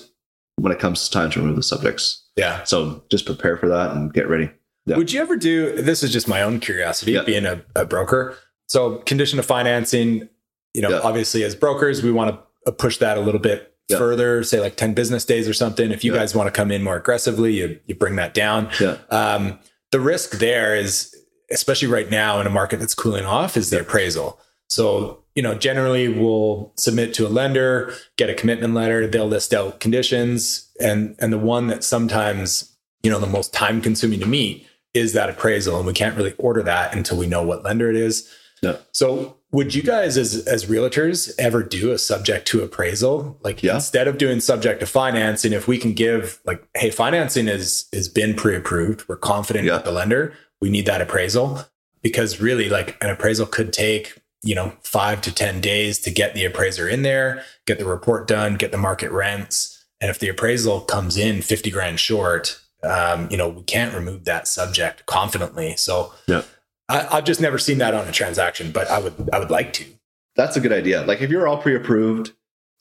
[0.57, 2.23] when it comes to time to remove the subjects.
[2.35, 2.63] Yeah.
[2.63, 4.51] So just prepare for that and get ready.
[4.87, 4.97] Yeah.
[4.97, 6.01] Would you ever do this?
[6.03, 7.23] Is just my own curiosity, Yeah.
[7.23, 8.35] being a, a broker.
[8.67, 10.27] So, condition of financing,
[10.73, 10.99] you know, Yeah.
[11.03, 14.93] obviously as brokers, we want to push that a little bit further, say like 10
[14.93, 15.91] business days or something.
[15.91, 18.69] If you guys want to come in more aggressively, you, you bring that down.
[18.81, 18.97] Yeah.
[19.09, 19.59] Um,
[19.91, 21.15] the risk there is,
[21.51, 24.39] especially right now in a market that's cooling off, is the appraisal.
[24.67, 29.53] So, you know, generally we'll submit to a lender, get a commitment letter, they'll list
[29.53, 30.69] out conditions.
[30.81, 34.66] And and the one that sometimes, you know, the most time consuming to meet
[34.97, 35.77] is that appraisal.
[35.77, 38.29] And we can't really order that until we know what lender it is.
[38.61, 38.77] Yeah.
[38.91, 43.39] So would you guys as as realtors ever do a subject to appraisal?
[43.43, 43.75] Like Yeah.
[43.75, 48.09] instead of doing subject to financing, if we can give like, hey, financing is is
[48.09, 49.75] been pre-approved, we're confident Yeah.
[49.75, 51.65] with the lender, we need that appraisal.
[52.01, 56.33] Because really like an appraisal could take, you know, five to ten days to get
[56.33, 59.85] the appraiser in there, get the report done, get the market rents.
[59.99, 64.25] And if the appraisal comes in 50 grand short, um, you know, we can't remove
[64.25, 65.75] that subject confidently.
[65.77, 66.43] So Yeah.
[66.89, 69.73] I, I've just never seen that on a transaction, but I would I would like
[69.73, 69.85] to.
[70.35, 71.03] That's a good idea.
[71.03, 72.31] Like if you're all pre-approved,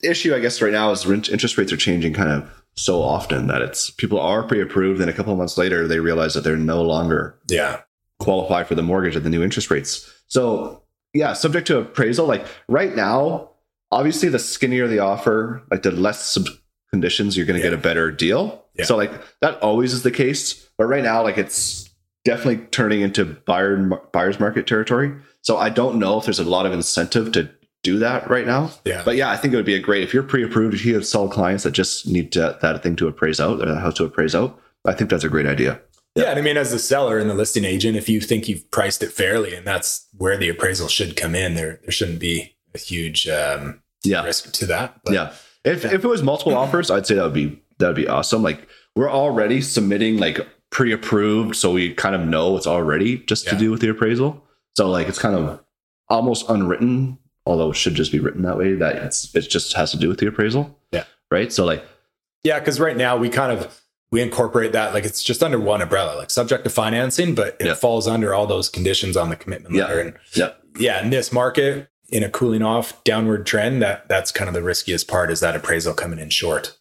[0.00, 3.46] the issue I guess right now is interest rates are changing kind of so often
[3.46, 6.56] that it's people are pre-approved, and a couple of months later they realize that they're
[6.58, 7.80] no longer Yeah.
[8.20, 10.08] qualify for the mortgage at the new interest rates.
[10.28, 10.82] So
[11.14, 12.26] yeah, subject to appraisal.
[12.26, 13.50] Like right now,
[13.90, 16.48] obviously the skinnier the offer, like the less sub-
[16.96, 18.64] conditions, you're going to get a better deal.
[18.74, 18.84] Yeah.
[18.84, 21.88] So like that always is the case, but right now, like it's
[22.24, 23.76] definitely turning into buyer
[24.12, 25.14] buyer's market territory.
[25.42, 27.48] So I don't know if there's a lot of incentive to
[27.82, 28.70] do that right now.
[28.84, 29.02] Yeah.
[29.04, 30.74] But yeah, I think it would be a great if you're pre-approved.
[30.74, 33.66] If you have solid clients that just need to, that thing to appraise out, or
[33.66, 35.80] that house to appraise out, I think that's a great idea.
[36.16, 38.68] Yeah, and I mean, as the seller and the listing agent, if you think you've
[38.70, 42.56] priced it fairly, and that's where the appraisal should come in, there there shouldn't be
[42.74, 44.24] a huge um, Yeah.
[44.24, 45.00] risk to that.
[45.04, 45.32] But yeah.
[45.66, 48.42] If if it was multiple offers, I'd say that would be that would be awesome.
[48.42, 50.38] Like we're already submitting like
[50.70, 54.42] pre-approved, so we kind of know it's already just to do with the appraisal.
[54.76, 55.60] So like it's kind of
[56.08, 58.74] almost unwritten, although it should just be written that way.
[58.74, 60.78] That it's it just has to do with the appraisal.
[60.92, 61.04] Yeah.
[61.30, 61.52] Right.
[61.52, 61.84] So like
[62.44, 63.80] yeah, because right now we kind of
[64.12, 67.66] we incorporate that like it's just under one umbrella, like subject to financing, but it
[67.66, 67.74] Yeah.
[67.74, 69.84] falls under all those conditions on the commitment Yeah.
[69.86, 70.00] letter.
[70.00, 74.48] And yeah, yeah, in this market, in a cooling off downward trend, that that's kind
[74.48, 76.78] of the riskiest part is that appraisal coming in short.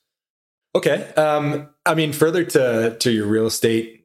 [0.75, 1.13] Okay.
[1.15, 3.95] Um, I mean, further to to your real estate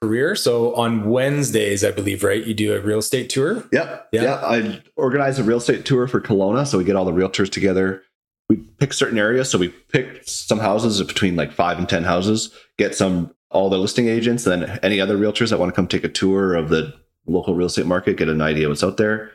[0.00, 0.34] career.
[0.34, 3.64] So on Wednesdays, I believe, right, you do a real estate tour.
[3.72, 4.08] Yep.
[4.12, 4.22] Yeah.
[4.22, 4.34] Yeah.
[4.36, 6.66] I organize a real estate tour for Kelowna.
[6.66, 8.02] So we get all the realtors together.
[8.48, 9.50] We pick certain areas.
[9.50, 13.78] So we pick some houses between like five and 10 houses, get some, all the
[13.78, 16.94] listing agents, then any other realtors that want to come take a tour of the
[17.26, 19.30] local real estate market, get an idea what's out there.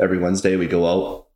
[0.00, 1.26] Every Wednesday, we go out,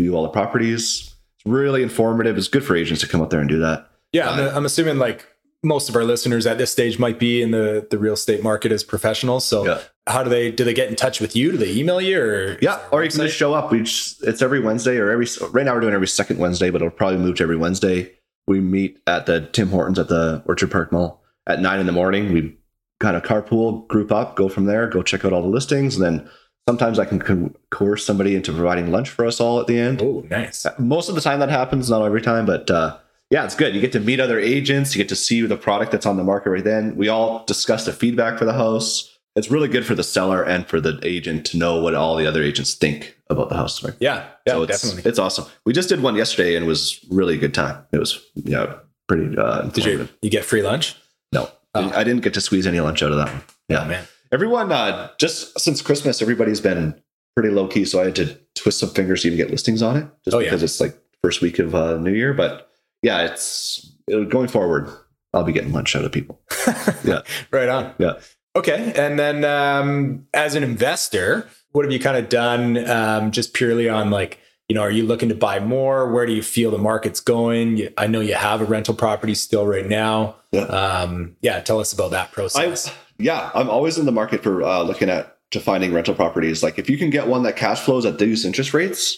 [0.00, 1.14] view all the properties.
[1.36, 2.36] It's really informative.
[2.36, 3.88] It's good for agents to come out there and do that.
[4.12, 5.26] Yeah, I'm, Uh, I'm assuming like
[5.62, 8.70] most of our listeners at this stage might be in the the real estate market
[8.72, 9.44] as professionals.
[9.44, 9.78] So Yeah.
[10.06, 11.50] how do they do they get in touch with you?
[11.52, 13.70] Do they email you or Yeah, or you can just show up.
[13.72, 16.80] We just, it's every Wednesday or every right now we're doing every second Wednesday, but
[16.80, 18.12] it'll probably move to every Wednesday.
[18.46, 21.92] We meet at the Tim Hortons at the Orchard Park Mall at nine in the
[21.92, 22.32] morning.
[22.32, 22.56] We
[23.00, 26.04] kind of carpool, group up, go from there, go check out all the listings, and
[26.04, 26.28] then
[26.68, 30.02] sometimes I can co- coerce somebody into providing lunch for us all at the end.
[30.02, 30.66] Oh, nice.
[30.78, 32.98] Most of the time that happens, not every time, but uh,
[33.30, 33.74] yeah, it's good.
[33.74, 36.24] You get to meet other agents, you get to see the product that's on the
[36.24, 36.94] market right then.
[36.94, 39.18] We all discuss the feedback for the house.
[39.34, 42.26] It's really good for the seller and for the agent to know what all the
[42.26, 43.82] other agents think about the house.
[43.82, 43.94] Right?
[43.98, 45.08] Yeah, yeah, so it's, definitely.
[45.08, 45.46] it's awesome.
[45.64, 47.82] We just did one yesterday and it was really a good time.
[47.92, 48.74] It was yeah,
[49.08, 50.96] pretty uh, Did you you get free lunch?
[51.32, 51.90] No, Oh.
[51.94, 53.42] I didn't get to squeeze any lunch out of that one.
[53.70, 54.04] Yeah, Oh, man.
[54.32, 57.00] Everyone uh, just since Christmas, everybody's been
[57.36, 57.84] pretty low key.
[57.84, 60.38] So I had to twist some fingers to even get listings on it, just Oh,
[60.40, 60.46] yeah.
[60.46, 62.34] because it's like first week of uh, New Year.
[62.34, 62.70] But
[63.02, 64.88] yeah, it's it, going forward.
[65.34, 66.40] I'll be getting lunch out of people.
[67.04, 67.20] Yeah.
[67.50, 67.94] right on.
[67.98, 68.14] Yeah.
[68.56, 72.90] Okay, and then um, as an investor, what have you kind of done?
[72.90, 76.10] Um, just purely on like, you know, are you looking to buy more?
[76.12, 77.76] Where do you feel the market's going?
[77.76, 80.36] You, I know you have a rental property still right now.
[80.50, 80.62] Yeah.
[80.62, 82.92] Um, yeah, tell us about that I process.
[83.18, 86.62] Yeah, I'm always in the market for uh, looking at to finding rental properties.
[86.62, 89.16] Like if you can get one that cash flows at these interest rates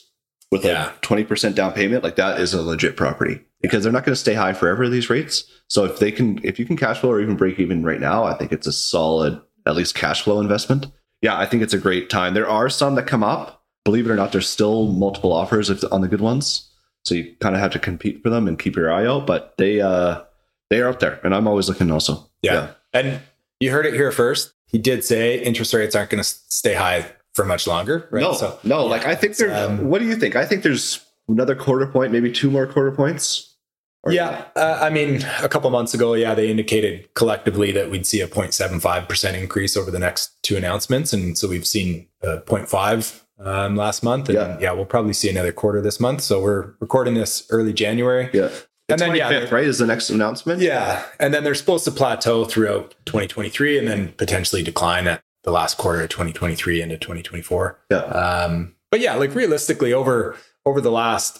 [0.50, 0.90] with Yeah.
[0.90, 4.20] a 20% down payment, like that is a legit property because they're not going to
[4.20, 5.44] stay high forever these rates.
[5.68, 8.24] So if they can if you can cash flow or even break even right now,
[8.24, 10.86] I think it's a solid at least cash flow investment.
[11.20, 12.32] Yeah, I think it's a great time.
[12.34, 13.62] There are some that come up.
[13.84, 16.70] Believe it or not, there's still multiple offers if, on the good ones.
[17.04, 19.54] So you kind of have to compete for them and keep your eye out, but
[19.58, 20.22] they uh
[20.70, 22.30] they are out there and I'm always looking also.
[22.42, 22.70] yeah.
[22.92, 23.20] And
[23.61, 24.53] you heard it here first.
[24.66, 28.23] He did say interest rates aren't going to stay high for much longer, right?
[28.23, 28.85] No, So, no.
[28.85, 29.55] yeah, like I think there.
[29.68, 30.37] um, what do you think?
[30.37, 33.46] I think there's another quarter point, maybe two more quarter points.
[34.09, 38.23] Yeah, uh, I mean, a couple months ago, yeah, they indicated collectively that we'd see
[38.23, 41.12] a 0.75% increase over the next two announcements.
[41.12, 44.29] And so we've seen uh, 0.5 um, last month.
[44.31, 44.57] And Yeah.
[44.59, 44.73] yeah.
[44.73, 46.23] we'll probably see another quarter this month.
[46.23, 48.31] So we're recording this early January.
[48.33, 48.49] yeah.
[48.90, 49.64] And then, yeah, right?
[49.64, 50.61] Is the next announcement?
[50.61, 51.05] Yeah.
[51.18, 55.79] And then they're supposed to plateau throughout 2023 and then potentially decline at the last
[55.79, 57.79] quarter of 2023 into 2024.
[57.90, 57.98] Yeah.
[57.98, 61.38] Um, but yeah, like realistically, over over the last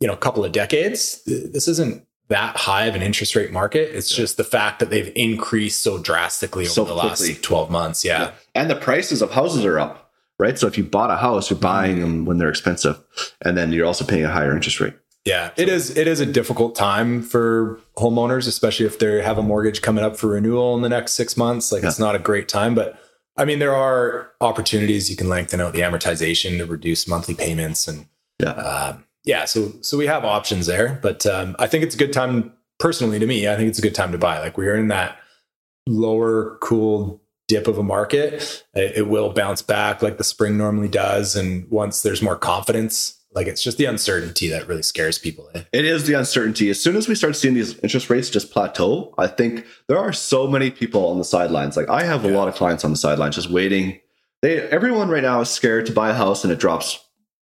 [0.00, 3.94] you know couple of decades, this isn't that high of an interest rate market.
[3.94, 7.28] It's just the fact that they've increased so drastically over So the quickly.
[7.30, 8.04] last twelve months.
[8.04, 8.30] Yeah.
[8.54, 10.58] and the prices of houses are up, right?
[10.58, 12.98] So if you bought a house, you're buying them when they're expensive,
[13.44, 14.94] and then you're also paying a higher interest rate.
[15.24, 15.96] Yeah, it is.
[15.96, 20.16] It is a difficult time for homeowners, especially if they have a mortgage coming up
[20.16, 21.70] for renewal in the next six months.
[21.70, 22.98] Like it's not a great time, but
[23.36, 27.86] I mean, there are opportunities you can lengthen out the amortization to reduce monthly payments,
[27.86, 28.06] and
[28.42, 28.50] Yeah.
[28.50, 29.44] um, yeah.
[29.44, 32.52] So so we have options there, but um, I think it's a good time.
[32.80, 34.40] Personally, to me, I think it's a good time to buy.
[34.40, 35.18] Like we're in that
[35.86, 38.64] lower, cool dip of a market.
[38.74, 43.20] It, it will bounce back like the spring normally does, and once there's more confidence.
[43.34, 45.48] Like it's just the uncertainty that really scares people.
[45.54, 45.62] Eh?
[45.72, 46.68] It is the uncertainty.
[46.70, 50.12] As soon as we start seeing these interest rates just plateau, I think there are
[50.12, 51.76] so many people on the sidelines.
[51.76, 54.00] Like I have a lot of clients on the sidelines just waiting.
[54.42, 57.02] They everyone right now is scared to buy a house and it drops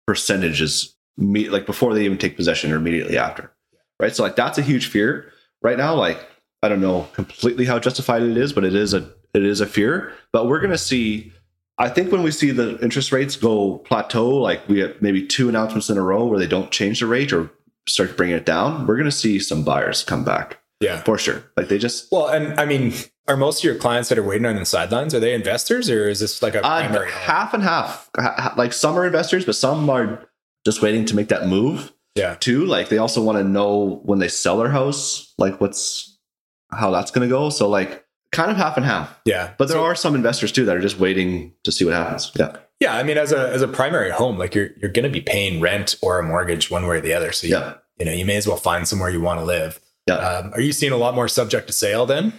[0.06, 3.52] percentages me, like before they even take possession or immediately after.
[4.00, 4.14] Right?
[4.14, 5.30] So like that's a huge fear
[5.62, 6.24] right now like
[6.62, 9.66] I don't know completely how justified it is, but it is a it is a
[9.66, 11.32] fear, but we're going to see
[11.78, 15.48] I think when we see the interest rates go plateau, like we have maybe two
[15.48, 17.50] announcements in a row where they don't change the rate or
[17.88, 21.02] start bringing it down, we're going to see some buyers come back Yeah.
[21.02, 21.42] for sure.
[21.56, 22.92] Like they just Well, and I mean,
[23.26, 26.08] are most of your clients that are waiting on the sidelines are they investors or
[26.08, 28.08] is this like a uh, half and half.
[28.16, 30.28] Ha- ha- Like some are investors, but some are
[30.64, 32.36] just waiting to make that move Yeah.
[32.38, 32.64] too.
[32.66, 36.16] Like they also want to know when they sell their house, like what's
[36.72, 37.50] how that's going to go.
[37.50, 38.03] So like
[38.34, 39.18] kind of half and half.
[39.24, 39.50] Yeah.
[39.58, 42.30] But there So- are some investors too that are just waiting to see what happens.
[42.38, 42.56] Yeah.
[42.80, 45.20] Yeah, I mean, as a as a primary home, like you're you're going to be
[45.20, 47.32] paying rent or a mortgage one way or the other.
[47.32, 47.74] So you, Yeah.
[47.98, 49.80] you know, you may as well find somewhere you want to live.
[50.06, 50.16] Yeah.
[50.16, 52.32] Um, are you seeing a lot more subject to sale then?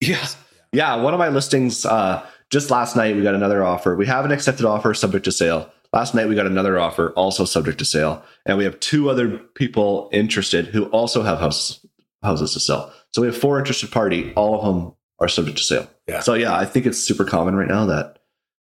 [0.00, 0.26] Yeah.
[0.72, 0.96] Yeah.
[0.96, 3.96] One of my listings, uh, just last night, we got another offer.
[3.96, 5.70] We have an accepted offer subject to sale.
[5.92, 8.22] Last night, we got another offer also subject to sale.
[8.44, 11.80] And we have two other people interested who also have houses,
[12.22, 12.92] houses to sell.
[13.14, 14.32] So we have four interested party.
[14.34, 15.90] All of them are subject to sale.
[16.06, 16.20] Yeah.
[16.20, 18.18] So yeah, I think it's super common right now that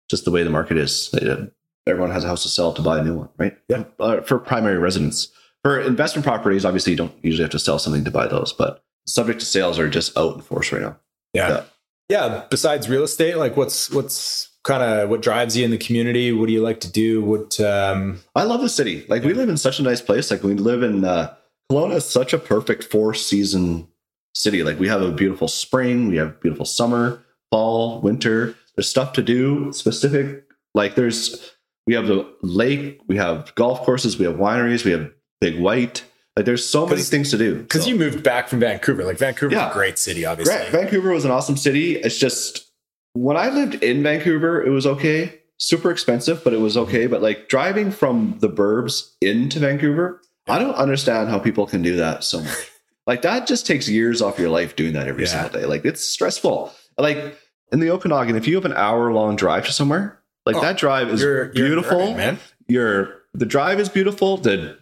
[0.10, 1.46] just the way the market is, uh,
[1.88, 3.58] everyone has a house to sell to buy a new one, right?
[3.70, 3.84] Yeah.
[4.00, 5.30] Uh, for primary residence.
[5.64, 8.84] For investment properties, obviously, you don't usually have to sell something to buy those, but
[9.06, 10.98] subject to sales are just out in force right now.
[11.34, 11.50] Yeah.
[11.50, 11.64] Yeah.
[12.10, 12.44] Yeah.
[12.50, 16.32] Besides real estate, like what's what's kind of what drives you in the community?
[16.32, 17.22] What do you like to do?
[17.24, 19.06] What um I love the city.
[19.08, 20.30] Like we live in such a nice place.
[20.30, 21.34] Like we live in uh,
[21.72, 23.88] Kelowna is such a perfect four season
[24.34, 24.63] city.
[24.63, 28.56] Like we have a beautiful spring, we have beautiful summer, fall, winter.
[28.76, 30.46] There's stuff to do specific.
[30.74, 31.52] Like there's
[31.88, 35.10] we have the lake, we have golf courses, we have wineries, we have
[35.41, 36.04] Big White.
[36.38, 37.56] Like there's so many things to do.
[37.63, 39.04] because So- you moved back from Vancouver.
[39.04, 39.70] Like Vancouver's Yeah.
[39.70, 40.56] a great city, obviously.
[40.56, 40.70] Right.
[40.70, 41.98] Vancouver was an awesome city.
[41.98, 42.72] It's just
[43.13, 45.39] when I lived in Vancouver, it was okay.
[45.58, 47.04] Super expensive, but it was okay.
[47.04, 47.12] Mm-hmm.
[47.12, 51.98] But like driving from the burbs into Vancouver, I don't understand how people can do
[51.98, 52.71] that so much.
[53.12, 55.30] Like that just takes years off your life doing that every Yeah.
[55.43, 55.65] single day.
[55.65, 56.74] Like it's stressful.
[56.97, 57.38] Like
[57.71, 60.78] in the Okanagan, if you have an hour long drive to somewhere, like Oh, that
[60.78, 62.39] drive is You're, you're beautiful man.
[62.67, 64.78] you're the drive is beautiful the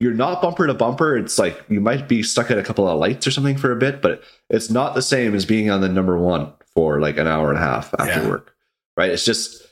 [0.00, 2.98] you're not bumper to bumper it's like you might be stuck at a couple of
[2.98, 5.88] lights or something for a bit but it's not the same as being on the
[5.88, 8.28] number one for like an hour and a half after Yeah.
[8.28, 8.54] work
[8.96, 9.62] right it's just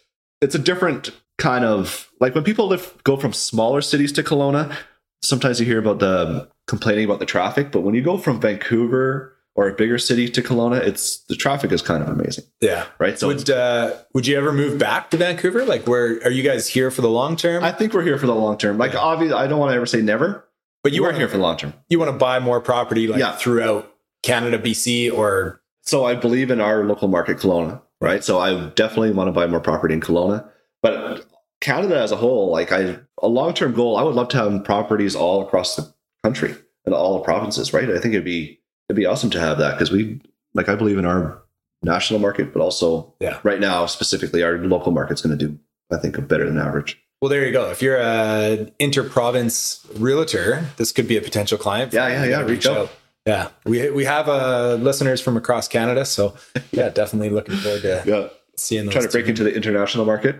[0.40, 4.74] it's a different kind of like when people live go from smaller cities to Kelowna
[5.22, 9.36] sometimes you hear about the complaining about the traffic but when you go from Vancouver
[9.54, 12.86] or a bigger city to Kelowna it's the traffic is kind of amazing Yeah.
[12.98, 15.64] right so would uh, would you ever move back to Vancouver?
[15.64, 17.62] Like, where are you guys here for the long term?
[17.64, 19.00] I think we're here for the long term like Yeah.
[19.00, 20.48] obviously I don't want to ever say never
[20.82, 23.20] but you are here for the long term you want to buy more property like
[23.20, 23.32] Yeah.
[23.36, 23.88] throughout
[24.22, 28.22] Canada, BC, or So I believe in our local market, Kelowna, right?
[28.22, 30.48] So I definitely want to buy more property in Kelowna.
[30.80, 31.26] But
[31.60, 34.64] Canada as a whole, like I, a long term goal, I would love to have
[34.64, 35.91] properties all across the
[36.22, 36.54] country
[36.84, 37.88] and all the provinces, right?
[37.90, 40.20] I think it'd be it'd be awesome to have that because we,
[40.54, 41.40] like, I believe in our
[41.82, 43.38] national market, but also Yeah.
[43.42, 45.58] right now specifically our local market's going to do,
[45.90, 46.98] I think, better than average.
[47.20, 47.70] well, there you go.
[47.70, 51.92] If you're a inter-province realtor, this could be a potential client.
[51.92, 52.90] Yeah, yeah, yeah, reach out.
[53.26, 56.34] Yeah, we we have uh, listeners from across Canada, so
[56.72, 58.94] yeah, definitely looking forward to Yeah, seeing those.
[58.94, 59.30] trying to break two.
[59.30, 60.36] into the international market.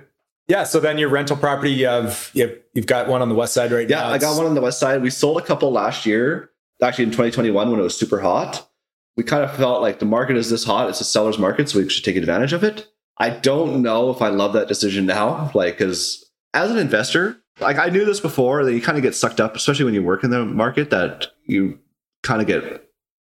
[0.49, 3.35] Yeah, so then your rental property, you have you have, you've got one on the
[3.35, 4.09] west side right Yeah, now.
[4.09, 5.03] I got one on the west side.
[5.03, 6.51] We sold a couple last year,
[6.83, 8.69] actually in 2021 when it was super hot.
[9.17, 11.79] We kind of felt like the market is this hot, it's a seller's market, so
[11.79, 12.89] we should take advantage of it.
[13.19, 17.79] I don't know if I love that decision now, like, because as an investor, like
[17.79, 20.25] I knew this before that you kind of get sucked up, especially when you work
[20.25, 21.79] in the market, that you
[22.23, 22.89] kind of get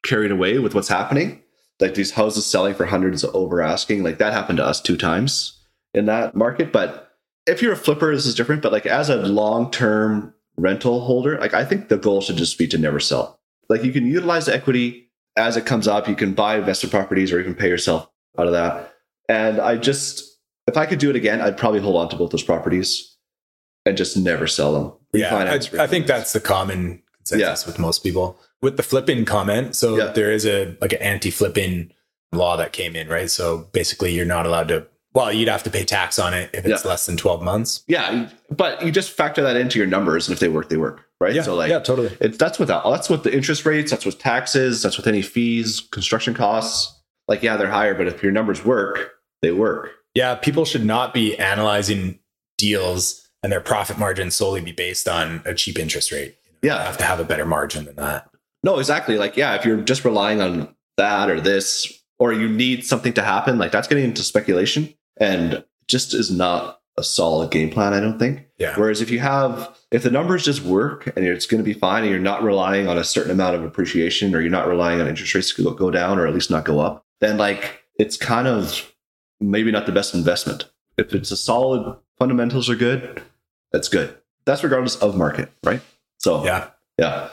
[0.04, 1.42] carried away with what's happening.
[1.80, 5.57] Like these houses selling for hundreds over asking, like that happened to us two times
[5.94, 6.72] in that market.
[6.72, 7.12] But
[7.46, 11.38] if you're a flipper, this is different, but like as a long term rental holder,
[11.38, 13.40] like I think the goal should just be to never sell.
[13.68, 16.08] Like you can utilize the equity as it comes up.
[16.08, 18.94] You can buy investor properties or even pay yourself out of that.
[19.28, 22.30] And I just, if I could do it again, I'd probably hold on to both
[22.30, 23.16] those properties
[23.86, 24.92] and just never sell them.
[25.12, 28.38] Yeah, I, I think that's the common consensus with most people.
[28.60, 30.06] With the flipping comment, so Yeah.
[30.12, 31.92] there is a like an anti-flipping
[32.32, 33.30] law that came in, right?
[33.30, 34.86] So basically, you're not allowed to.
[35.18, 36.88] Well, you'd have to pay tax on it if it's Yeah.
[36.90, 37.82] less than 12 months.
[37.88, 41.06] Yeah, but you just factor that into your numbers, and if they work, they work,
[41.20, 41.42] right?
[41.44, 42.16] so like, yeah, totally.
[42.20, 45.80] it's that's with that's with the interest rates, that's with taxes, that's with any fees,
[45.90, 46.94] construction costs.
[47.26, 49.10] Like, yeah, they're higher, but if your numbers work,
[49.42, 49.90] they work.
[50.14, 52.20] Yeah, people should not be analyzing
[52.56, 56.36] deals and their profit margin solely be based on a cheap interest rate.
[56.62, 58.28] You Yeah, have to have a better margin than that.
[58.62, 59.18] no, exactly.
[59.18, 63.22] Like, yeah, if you're just relying on that or this, or you need something to
[63.22, 67.94] happen, like that's getting into speculation, and just is not a solid game plan.
[67.94, 68.46] I don't think.
[68.58, 68.74] Yeah.
[68.76, 72.02] Whereas if you have, if the numbers just work and it's going to be fine,
[72.02, 75.06] and you're not relying on a certain amount of appreciation, or you're not relying on
[75.06, 78.16] interest rates to go, go down, or at least not go up, then like it's
[78.16, 78.92] kind of
[79.40, 80.64] maybe not the best investment.
[80.96, 83.22] If it's a solid fundamentals are good,
[83.70, 84.16] that's good.
[84.44, 85.80] That's regardless of market, right?
[86.18, 86.68] So Yeah.
[86.98, 87.28] yeah,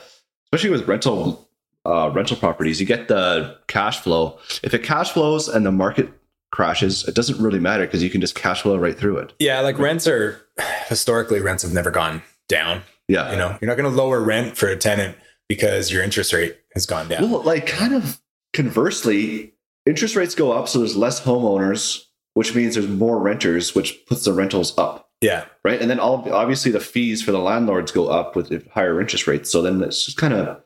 [0.45, 1.41] especially with rental
[1.85, 4.37] uh, rental properties, you get the cash flow.
[4.63, 6.09] If it cash flows and the market
[6.55, 9.33] crashes, it doesn't really matter because you can just cash flow right through it.
[9.39, 10.41] Yeah, like rents are
[10.87, 12.81] historically rents have never gone down.
[13.07, 15.15] Yeah, You know, you're not going to lower rent for a tenant
[15.47, 17.29] because your interest rate has gone down.
[17.29, 18.19] Well, like kind of
[18.53, 19.53] conversely,
[19.85, 24.23] interest rates go up, so there's less homeowners, which means there's more renters, which puts
[24.25, 25.45] the rentals up, Yeah.
[25.63, 25.79] right?
[25.79, 29.51] And then all, obviously the fees for the landlords go up with higher interest rates.
[29.51, 30.61] So then it's just kind of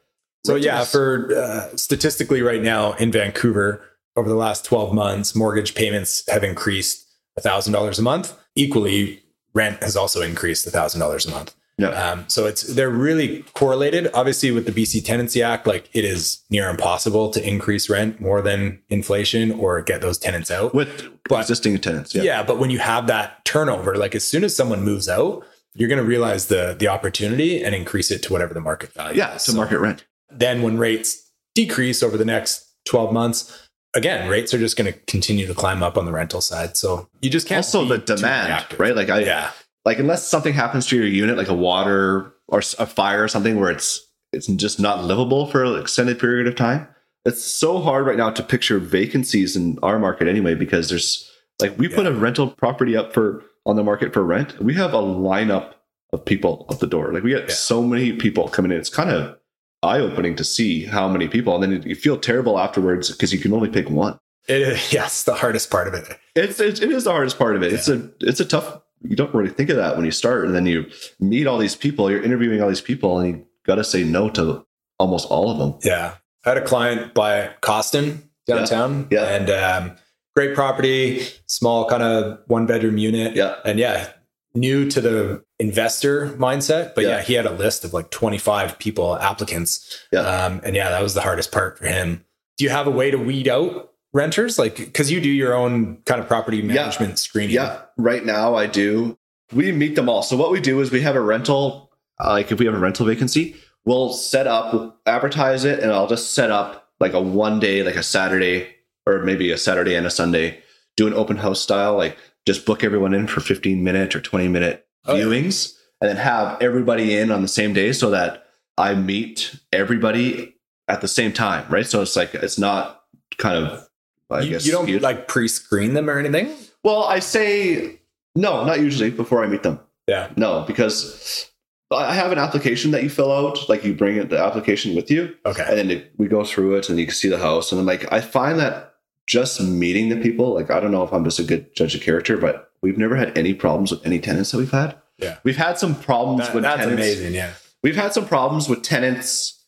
[0.45, 3.83] So yeah, for uh, statistically right now in Vancouver,
[4.19, 7.07] over the last 12 months, mortgage payments have increased
[7.39, 8.37] $1,000 a month.
[8.55, 11.55] Equally, rent has also increased $1,000 a month.
[11.77, 14.11] yeah, Um, so it's they're really correlated.
[14.13, 18.41] Obviously, with the BC Tenancy Act, like it is near impossible to increase rent more
[18.41, 20.75] than inflation or get those tenants out.
[20.75, 22.13] with But- existing tenants.
[22.13, 22.23] yeah.
[22.23, 25.87] Yeah, but when you have that turnover, like as soon as someone moves out, you're
[25.87, 29.17] going to realize the the opportunity and increase it to whatever the market value.
[29.17, 29.43] yeah, is.
[29.45, 30.03] to So- market rent.
[30.29, 34.97] then when rates decrease over the next 12 months again rates are just going to
[35.07, 36.77] continue to climb up on the rental side.
[36.77, 38.95] So you just can't Also, the demand, right?
[38.95, 39.51] Like I, yeah.
[39.85, 43.59] like unless something happens to your unit like a water or a fire or something
[43.59, 46.87] where it's it's just not livable for an extended period of time
[47.25, 51.77] it's so hard right now to picture vacancies in our market anyway because there's like
[51.77, 54.57] we put a rental property up for on the market for rent.
[54.61, 55.73] We have a lineup
[56.13, 57.11] of people at the door.
[57.13, 57.53] Like we get Yeah.
[57.55, 58.77] so many people coming in.
[58.77, 59.37] It's kind of
[59.83, 63.53] eye-opening to see how many people and then you feel terrible afterwards because you can
[63.53, 67.11] only pick one it yes the hardest part of it it's, it's it is the
[67.11, 67.73] hardest part of it.
[67.73, 68.79] It's a it's a tough.
[69.01, 70.85] You don't really think of that when you start, and then you
[71.19, 72.09] meet all these people.
[72.11, 74.65] You're interviewing all these people, and you got to say no to
[74.99, 75.77] almost all of them.
[75.83, 76.15] yeah
[76.45, 79.23] i had a client by costin downtown Yeah.
[79.25, 79.97] and um,
[80.35, 84.11] great property small kind of one bedroom unit Yeah, and yeah
[84.55, 87.09] new to the investor mindset but yeah.
[87.17, 87.21] Yeah.
[87.21, 90.21] he had a list of like 25 people applicants Yeah.
[90.21, 92.25] um, and yeah that was the hardest part for him
[92.57, 95.97] do you have a way to weed out renters like because you do your own
[96.05, 97.81] kind of property management screening yeah.
[97.97, 99.17] Right now, I do.
[99.53, 100.23] We meet them all.
[100.23, 101.91] So what we do is we have a rental.
[102.19, 105.91] uh, Like if we have a rental vacancy, we'll set up, we'll advertise it, and
[105.91, 108.73] I'll just set up like a one day, like a Saturday,
[109.05, 110.63] or maybe a Saturday and a Sunday.
[110.95, 112.17] Do an open house style, like
[112.49, 115.23] just book everyone in for 15 minute or 20 minute Oh, yeah.
[115.23, 118.45] viewings, and then have everybody in on the same day so that
[118.77, 120.55] I meet everybody
[120.87, 121.85] at the same time, right?
[121.85, 123.03] So it's like it's not
[123.37, 123.87] kind of.
[124.31, 125.01] I you, guess you don't skewed.
[125.01, 127.99] like pre-screen them or anything Well, I say
[128.35, 129.79] no, not usually before I meet them.
[130.07, 131.49] yeah No, because
[131.91, 133.57] I have an application that you fill out.
[133.69, 136.89] Like you bring it, the application with you, okay and then we go through it,
[136.89, 137.71] and you can see the house.
[137.71, 138.88] And I'm like, I find that
[139.29, 142.01] just meeting the people, like, I don't know if I'm just a good judge of
[142.01, 144.95] character, but we've never had any problems with any tenants that we've had.
[145.19, 145.37] Yeah.
[145.43, 147.01] we've had some problems That- with that's tenants.
[147.01, 147.51] amazing yeah
[147.83, 149.63] We've had some problems with tenants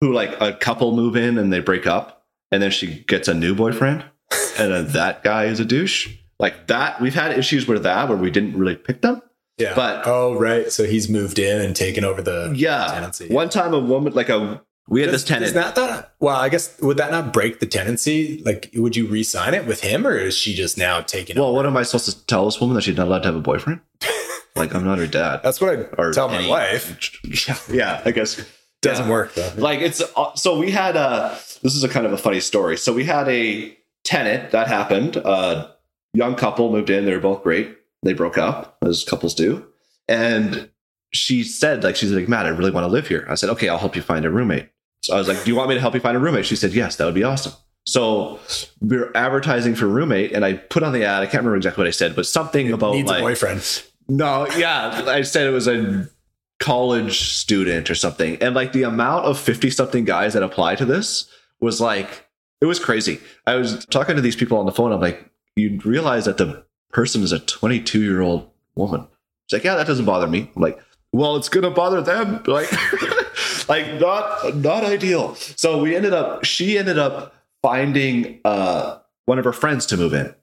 [0.00, 3.34] who, like, a couple move in and they break up, and then she gets a
[3.34, 4.04] new boyfriend,
[4.58, 6.08] and then that guy is a douche.
[6.38, 9.22] Like that, we've had issues with that where we didn't really pick them.
[9.56, 12.86] yeah But- oh right so he's moved in and taken over the Yeah.
[12.92, 15.44] tenancy One time, a woman, like a, we had Does- this tenant.
[15.46, 18.42] Does that, that well, I guess would that not break the tenancy?
[18.44, 21.36] Like, would you re-sign it with him, or is she just now taking?
[21.36, 21.56] well, over?
[21.56, 23.40] what am I supposed to tell this woman that she's not allowed to have a
[23.40, 23.80] boyfriend?
[24.56, 25.40] like, I'm not her dad.
[25.42, 26.98] that's what I Or tell my wife.
[27.46, 28.44] Yeah, yeah, I guess.
[28.80, 29.10] Doesn't Yeah.
[29.10, 29.52] work though.
[29.56, 31.36] Like it's uh, so we had a.
[31.62, 32.76] This is a kind of a funny story.
[32.76, 35.16] So we had a tenant that happened.
[35.16, 35.74] A
[36.14, 37.04] young couple moved in.
[37.04, 37.76] They were both great.
[38.04, 39.66] They broke up, as couples do.
[40.06, 40.70] And
[41.12, 43.26] she said, like, she's like, Matt, I really want to live here.
[43.28, 44.68] I said, okay, I'll help you find a roommate.
[45.02, 46.46] So I was like, do you want me to help you find a roommate?
[46.46, 47.52] She said, yes, that would be awesome.
[47.86, 48.38] So
[48.80, 51.22] we are advertising for roommate, and I put on the ad.
[51.22, 53.82] I can't remember exactly what I said, but something about Needs like a boyfriend.
[54.08, 56.06] no, yeah, I said it was a
[56.60, 60.84] college student or something, and like the amount of fifty something guys that apply to
[60.84, 61.30] this
[61.60, 62.26] was like
[62.60, 63.20] it was crazy.
[63.46, 64.92] I was talking to these people on the phone.
[64.92, 69.06] I'm like, you realize that the person is a 22 year old woman.
[69.46, 70.50] She's like, yeah, that doesn't bother me.
[70.54, 70.78] I'm like,
[71.12, 72.42] well, it's gonna bother them.
[72.46, 72.68] Like,
[73.68, 75.34] like not not ideal.
[75.34, 76.44] So we ended up.
[76.44, 80.34] She ended up finding uh, one of her friends to move in,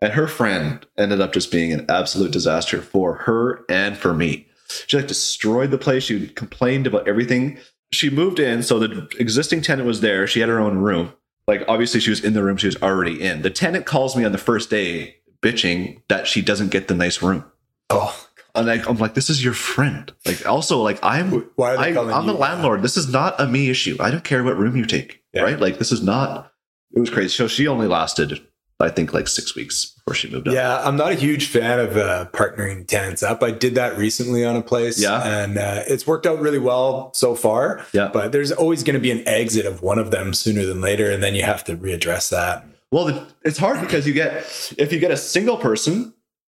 [0.00, 4.46] and her friend ended up just being an absolute disaster for her and for me.
[4.86, 6.04] She like destroyed the place.
[6.04, 7.58] She complained about everything.
[7.92, 10.26] She moved in, so the existing tenant was there.
[10.26, 11.12] She had her own room.
[11.46, 13.42] Like obviously, she was in the room she was already in.
[13.42, 17.22] The tenant calls me on the first day, bitching that she doesn't get the nice
[17.22, 17.44] room.
[17.90, 18.23] Oh,
[18.54, 20.12] And like, I'm like, this is your friend.
[20.24, 22.82] Like, also, like, I'm, Why are they I, I'm the landlord.
[22.82, 23.96] This is not a me issue.
[24.00, 25.22] I don't care what room you take.
[25.32, 25.42] Yeah.
[25.42, 25.58] Right?
[25.58, 26.52] Like, this is not.
[26.94, 27.30] It was crazy.
[27.30, 28.40] So she only lasted,
[28.78, 30.54] I think, like six weeks before she moved out.
[30.54, 33.42] Yeah, I'm not a huge fan of uh, partnering tenants up.
[33.42, 35.20] I did that recently on a place, Yeah.
[35.26, 37.84] and uh, it's worked out really well so far.
[37.92, 38.10] Yeah.
[38.12, 41.10] but there's always going to be an exit of one of them sooner than later,
[41.10, 42.64] and then you have to readdress that.
[42.92, 44.34] Well, it's hard because you get
[44.78, 46.14] if you get a single person,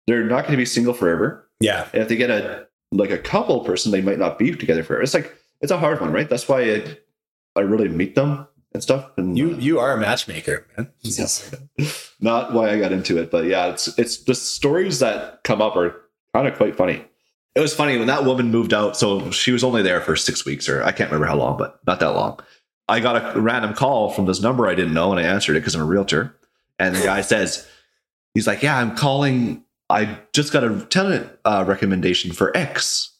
[0.09, 1.44] they're not going to be single forever.
[1.61, 4.83] Yeah, And if they get a like a couple person, they might not be together
[4.83, 5.03] forever.
[5.03, 6.29] It's like it's a hard one, right?
[6.29, 6.97] That's why I,
[7.57, 9.11] I really meet them and stuff.
[9.17, 10.91] And you uh, you are a matchmaker, man.
[12.21, 15.77] not why I got into it, but yeah, it's it's the stories that come up
[15.77, 16.01] are
[16.35, 17.05] kind of quite funny.
[17.55, 18.97] It was funny when that woman moved out.
[18.97, 21.81] So she was only there for six weeks, or I can't remember how long, but
[21.87, 22.41] not that long.
[22.89, 25.61] I got a random call from this number I didn't know, and I answered it
[25.61, 26.37] because I'm a realtor.
[26.79, 27.67] And the guy says,
[28.35, 29.64] he's like, "Yeah, I'm calling.
[29.95, 33.11] I just got a tenant uh, recommendation for X.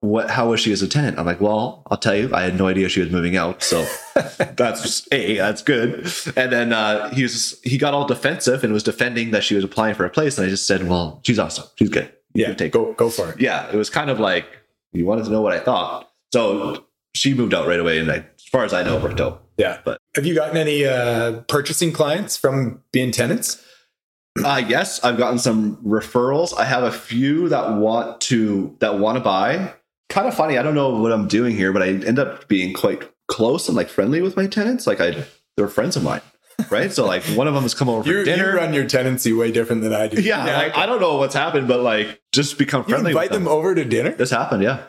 [0.00, 0.30] What?
[0.30, 2.30] How was she as a tenant?" I'm like, "Well, I'll tell you.
[2.32, 3.84] I had no idea she was moving out, so
[4.56, 6.06] that's a that's good."
[6.36, 9.64] And then uh, he was he got all defensive and was defending that she was
[9.64, 11.64] applying for a place, and I just said, "Well, she's awesome.
[11.76, 12.12] She's good.
[12.34, 13.40] You Yeah, take go go for it.
[13.40, 14.46] yeah, it was kind of like
[14.92, 16.10] you wanted to know what I thought.
[16.32, 19.42] So she moved out right away, and I, as far as I know, worked out.
[19.56, 23.64] Yeah, But- have you gotten any uh, purchasing clients from being tenants?
[24.44, 26.56] Uh, yes, I've gotten some referrals.
[26.56, 29.74] I have a few that want to that want to buy.
[30.08, 30.56] Kind of funny.
[30.58, 33.76] I don't know what I'm doing here, but I end up being quite close and
[33.76, 34.86] like friendly with my tenants.
[34.86, 35.24] Like I,
[35.56, 36.22] they're friends of mine,
[36.70, 36.92] right?
[36.92, 38.54] so like one of them has come over for You, you dinner.
[38.54, 40.22] run your tenancy way different than I do.
[40.22, 43.10] yeah, like, I don't know what's happened, but like just become you friendly.
[43.10, 44.12] invite with them over to dinner.
[44.12, 44.82] This happened, yeah.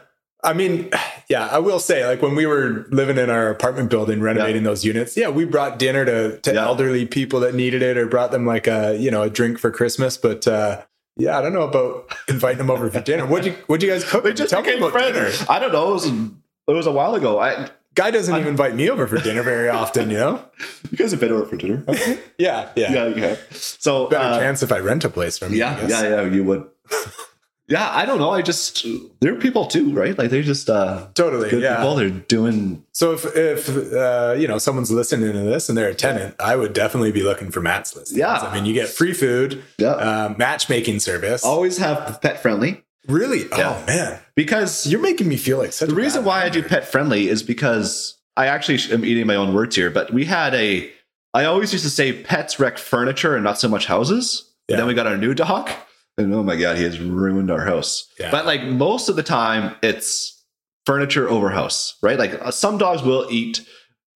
[0.43, 0.89] I mean,
[1.27, 4.85] yeah, I will say, like when we were living in our apartment building, renovating those
[4.85, 6.63] units, yeah, we brought dinner to, to Yeah.
[6.65, 9.69] elderly people that needed it, or brought them like a you know a drink for
[9.69, 10.15] Christmas.
[10.17, 10.81] But uh,
[11.17, 13.25] yeah, I don't know about inviting them over for dinner.
[13.25, 14.23] What'd you What'd you guys cook?
[14.23, 15.13] We just Tell me about friends.
[15.13, 15.31] dinner.
[15.49, 15.89] I don't know.
[15.89, 16.21] It was it
[16.67, 17.39] was a while ago.
[17.39, 20.09] I Guy doesn't even invite me over for dinner very often.
[20.09, 20.45] You know?
[20.91, 21.83] you guys have been over for dinner.
[22.37, 23.07] Yeah, yeah.
[23.07, 23.35] yeah.
[23.51, 25.59] So Better uh, chance if I rent a place from you.
[25.59, 26.65] Yeah, yeah, yeah, you would.
[27.69, 28.31] Yeah, I don't know.
[28.31, 28.85] I just
[29.21, 30.17] they're people too, right?
[30.17, 31.49] Like they're just uh Totally.
[31.49, 31.77] good yeah.
[31.77, 31.95] people.
[31.95, 35.95] They're doing So if if uh, you know someone's listening to this and they're a
[35.95, 38.17] tenant, I would definitely be looking for Matt's listings.
[38.17, 38.33] Yeah.
[38.33, 39.91] I mean, you get free food, yeah.
[39.91, 41.45] uh, matchmaking service.
[41.45, 43.47] Always have pet friendly really?
[43.49, 43.81] Yeah.
[43.81, 45.89] Oh man, because you're making me feel like such.
[45.89, 49.53] the reason why I do pet friendly is because I actually am eating my own
[49.53, 49.89] words here.
[49.89, 50.89] But we had a.
[51.33, 54.49] I always used to say pets wreck furniture and not so much houses.
[54.67, 54.77] Yeah.
[54.77, 55.69] then we got our new dog,
[56.19, 58.07] and oh my god, he has ruined our house.
[58.19, 58.29] Yeah.
[58.31, 60.35] But like most of the time, it's
[60.85, 62.19] furniture over house, right?
[62.19, 63.65] Like uh, some dogs will eat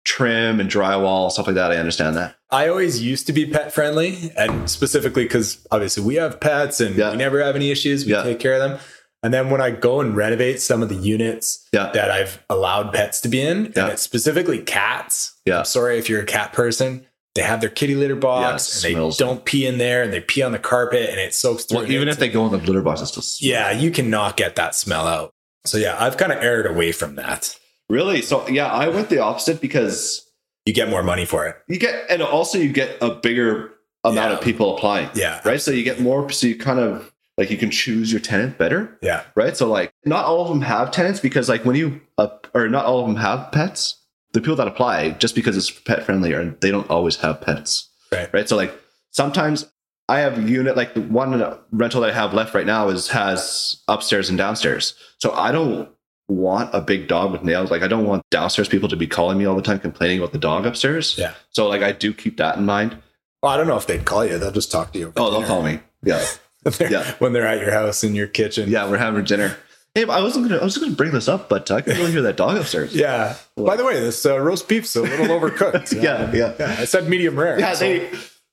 [0.05, 1.71] trim and drywall stuff like that.
[1.71, 2.35] I understand that.
[2.51, 6.95] I always used to be pet friendly, and specifically because obviously we have pets and
[6.95, 7.11] Yeah.
[7.11, 8.05] we never have any issues.
[8.05, 8.23] We Yeah.
[8.23, 8.79] take care of them.
[9.23, 11.91] And then when I go and renovate some of the units Yeah.
[11.93, 15.33] that I've allowed pets to be in, and it's specifically cats.
[15.45, 15.59] Yeah.
[15.59, 17.05] I'm sorry if you're a cat person.
[17.35, 20.19] They have their kitty litter box Yeah, and they don't pee in there and they
[20.21, 21.79] pee on the carpet and it soaks through.
[21.79, 23.41] Well, even if they go in the litter box, it's still smells.
[23.41, 25.33] yeah, you cannot get that smell out.
[25.65, 27.57] So yeah, I've kind of erred away from that.
[27.89, 28.21] Really?
[28.21, 30.29] So yeah, I went the opposite because
[30.65, 31.55] You get more money for it.
[31.67, 33.71] you get, and also you get a bigger
[34.03, 34.37] amount Yeah.
[34.37, 35.09] of people applying.
[35.15, 35.41] Yeah.
[35.43, 35.59] Right.
[35.61, 36.29] So you get more.
[36.29, 38.95] So you kind of like you can choose your tenant better.
[39.01, 39.23] Yeah.
[39.35, 39.57] Right.
[39.57, 42.85] So like not all of them have tenants because like when you uh, or not
[42.85, 43.95] all of them have pets.
[44.33, 47.89] The people that apply just because it's pet friendly or they don't always have pets.
[48.11, 48.31] Right.
[48.33, 48.49] Right.
[48.49, 48.73] So like
[49.11, 49.71] sometimes
[50.09, 53.09] I have a unit like the one rental that I have left right now is
[53.09, 54.95] has upstairs and downstairs.
[55.19, 55.89] So I don't
[56.27, 57.69] want a big dog with nails.
[57.71, 60.31] Like I don't want downstairs people to be calling me all the time complaining about
[60.31, 61.15] the dog upstairs.
[61.17, 61.33] Yeah.
[61.51, 62.97] So like I do keep that in mind.
[63.41, 64.37] Well, I don't know if they'd call you.
[64.37, 65.13] They'll just talk to you.
[65.17, 65.47] Oh, they'll dinner.
[65.47, 65.79] call me.
[66.03, 66.25] Yeah.
[66.79, 67.13] Yeah.
[67.19, 68.69] when they're at your house in your kitchen.
[68.69, 69.57] Yeah, we're having dinner.
[69.95, 70.59] Hey, I wasn't gonna.
[70.59, 72.95] I was gonna bring this up, but I can really hear that dog upstairs.
[73.03, 73.35] Yeah.
[73.55, 76.01] By the way, this uh, roast beef's a little overcooked.
[76.01, 76.53] Yeah, yeah.
[76.59, 77.59] Yeah, I said medium rare.
[77.59, 78.09] Yeah, so- they.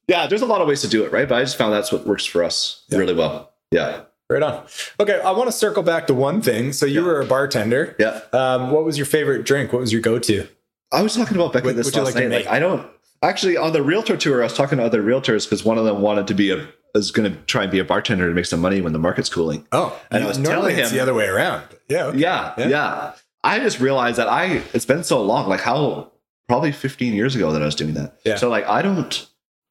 [0.09, 1.28] Yeah, there's a lot of ways to do it, right?
[1.28, 2.99] But I just found that's what works for us Yeah.
[2.99, 3.53] really well.
[3.70, 4.64] Yeah, right on.
[4.99, 6.72] Okay, I want to circle back to one thing.
[6.72, 7.07] So you Yeah.
[7.07, 7.95] were a bartender.
[7.99, 8.20] yeah.
[8.32, 9.72] Um, what was your favorite drink?
[9.72, 10.49] What was your go-to?
[10.91, 12.30] I was talking about Becky What this last like night.
[12.32, 12.47] Like.
[12.49, 12.84] I don't
[13.22, 14.41] actually on the realtor tour.
[14.41, 17.11] I was talking to other realtors because one of them wanted to be a is
[17.11, 19.66] going to try and be a bartender to make some money when the market's cooling.
[19.72, 21.64] Oh, And I was telling it's him- the other way around.
[21.88, 22.05] Yeah.
[22.07, 22.18] okay.
[22.18, 22.68] Yeah, Yeah.
[22.68, 23.12] yeah,
[23.45, 25.49] I just realized that I it's been so long.
[25.49, 26.12] Like how
[26.49, 28.18] probably 15 years ago that I was doing that.
[28.24, 28.36] Yeah.
[28.36, 29.26] So like I don't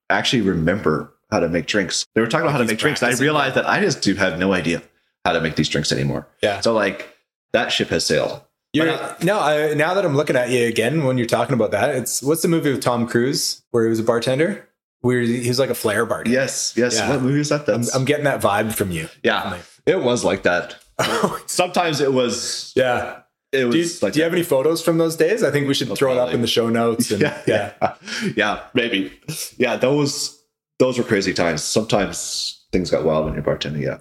[0.09, 2.05] actually remember how to make drinks.
[2.15, 3.01] They were talking about how to make drinks.
[3.03, 4.82] And I realized that I just do have no idea
[5.26, 6.28] how to make these drinks anymore.
[6.41, 6.61] Yeah.
[6.61, 7.15] So like
[7.53, 8.41] that ship has sailed.
[8.74, 11.72] You're, But no, I, now that I'm looking at you again, when you're talking about
[11.72, 14.67] that, it's what's the movie with Tom Cruise where he was a bartender?
[15.02, 16.38] Where he was like a flair bartender.
[16.38, 16.95] Yes, yes.
[16.97, 17.10] Yeah.
[17.10, 17.68] What movie is that?
[17.70, 19.08] I'm, I'm getting that vibe from you.
[19.24, 19.58] yeah.
[19.86, 20.76] It was like that.
[21.47, 22.74] Sometimes it was.
[22.76, 23.22] yeah.
[23.52, 25.41] It was Do you, like do you have any photos from those days?
[25.41, 27.10] I think we should throw it up in the show notes.
[27.10, 27.95] And, yeah, yeah,
[28.36, 29.12] yeah, maybe.
[29.58, 30.39] Yeah, those
[30.78, 31.64] those were crazy times.
[31.64, 33.82] Sometimes things got wild when you're bartending.
[33.82, 33.97] Yeah,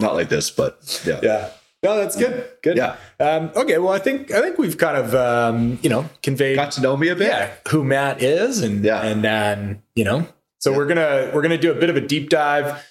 [0.00, 1.50] not like this, but yeah, Yeah.
[1.84, 2.48] No, that's good.
[2.62, 2.76] Good.
[2.78, 2.96] Yeah.
[3.20, 3.78] Um, okay.
[3.78, 6.96] Well, I think I think we've kind of um, you know conveyed Got to know
[6.96, 7.28] me a bit.
[7.28, 9.02] yeah who Matt is and Yeah.
[9.02, 10.26] and then you know
[10.60, 10.76] so Yeah.
[10.78, 12.82] we're gonna we're gonna do a bit of a deep dive.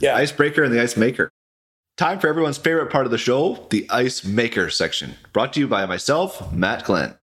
[0.00, 0.16] Yeah.
[0.16, 1.30] Icebreaker and the ice maker.
[1.98, 5.16] Time for everyone's favorite part of the show, the ice maker section.
[5.32, 7.16] Brought to you by myself, Matt Glen.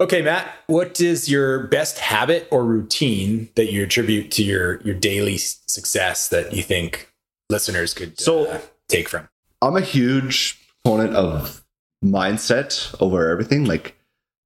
[0.00, 0.54] Okay, Matt.
[0.68, 6.28] What is your best habit or routine that you attribute to your your daily success
[6.28, 7.12] that you think
[7.50, 9.28] listeners could So- uh, take from?
[9.62, 11.64] I'm a huge proponent of
[12.04, 13.64] mindset over everything.
[13.64, 13.96] Like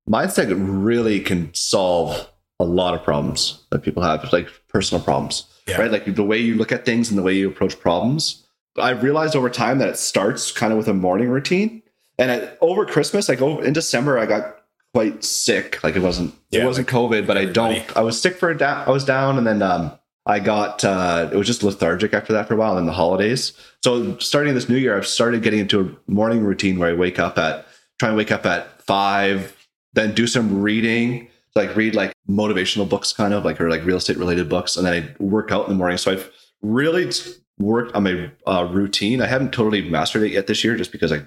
[0.09, 5.81] mindset really can solve a lot of problems that people have, like personal problems, Yeah.
[5.81, 5.91] right?
[5.91, 8.45] Like the way you look at things and the way you approach problems.
[8.79, 11.83] I've realized over time that it starts kind of with a morning routine.
[12.19, 14.59] And at, over Christmas, like over, in December, I got
[14.95, 15.83] quite sick.
[15.83, 18.57] Like it wasn't, Yeah, it wasn't COVID, but I don't, I was sick for a
[18.57, 19.93] da- I was down and then, um,
[20.31, 23.53] I got uh, it was just lethargic after that for a while, then the holidays.
[23.83, 27.19] So starting this new year, I've started getting into a morning routine where I wake
[27.19, 27.67] up at
[27.99, 29.57] try and wake up at five,
[29.93, 33.97] then do some reading, like read like motivational books, kind of like or like real
[33.97, 35.99] estate related books, and then I work out in the morning.
[35.99, 36.31] So I've
[36.63, 37.11] really
[37.59, 39.21] worked on my uh, routine.
[39.21, 41.25] I haven't totally mastered it yet this year, just because I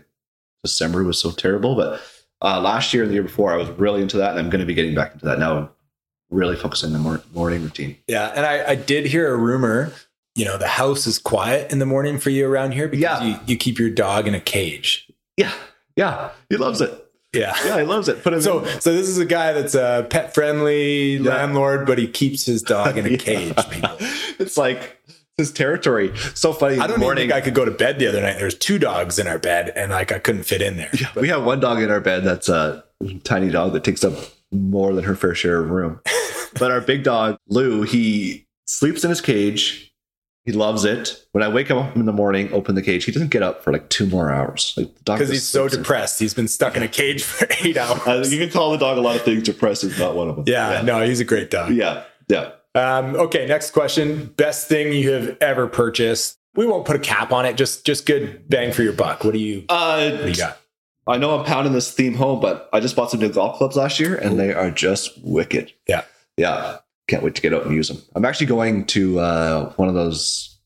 [0.64, 1.76] December was so terrible.
[1.76, 2.02] But
[2.42, 4.62] uh, last year and the year before, I was really into that, and I'm going
[4.62, 5.72] to be getting back into that now.
[6.34, 7.98] Really focusing on the mor- morning routine.
[8.08, 9.92] Yeah, and I, I did hear a rumor.
[10.36, 13.24] You know, the house is quiet in the morning for you around here because Yeah.
[13.24, 15.08] you, you keep your dog in a cage.
[15.38, 15.52] Yeah,
[15.96, 17.00] yeah, he loves it.
[17.34, 17.54] Yeah.
[17.66, 18.24] Yeah, he loves it.
[18.24, 18.82] Put him So, in.
[18.82, 21.30] so this is a guy that's a pet friendly Yeah.
[21.36, 23.18] landlord, but he keeps his dog in a Yeah.
[23.18, 23.56] cage.
[23.70, 23.98] People.
[24.40, 25.00] It's like
[25.38, 26.12] his territory.
[26.36, 26.76] So funny.
[26.76, 27.30] I don't even morning.
[27.30, 28.38] think I could go to bed the other night.
[28.38, 30.90] There's two dogs in our bed, and like I couldn't fit in there.
[30.94, 31.22] Yeah, but.
[31.22, 32.84] we have one dog in our bed that's a
[33.24, 34.14] tiny dog that takes up
[34.54, 36.00] more than her fair share of room.
[36.60, 39.90] but our big dog, Lou, he sleeps in his cage.
[40.46, 41.26] He loves it.
[41.32, 43.64] When I wake him up in the morning, open the cage, he doesn't get up
[43.64, 44.74] for like two more hours.
[44.76, 46.20] Like Because just he's so sleeps in- depressed.
[46.20, 48.02] He's been stuck in a cage for eight hours.
[48.06, 49.44] Uh, you can call the dog a lot of things.
[49.44, 50.44] Depressed is not one of them.
[50.48, 51.72] yeah, no, he's a great dog.
[51.74, 52.52] yeah, yeah.
[52.76, 54.34] Um, okay, next question.
[54.36, 56.38] Best thing you have ever purchased.
[56.56, 57.56] We won't put a cap on it.
[57.56, 59.24] Just just good bang for your buck.
[59.24, 60.58] What do you Uh, what do you got?
[61.08, 63.76] I know I'm pounding this theme home, but I just bought some new golf clubs
[63.76, 65.74] last year, and they are just wicked.
[65.88, 66.04] Yeah.
[66.38, 66.78] yeah.
[67.10, 67.98] Can't wait to get out and use them.
[68.16, 70.58] I'm actually going to uh, one of those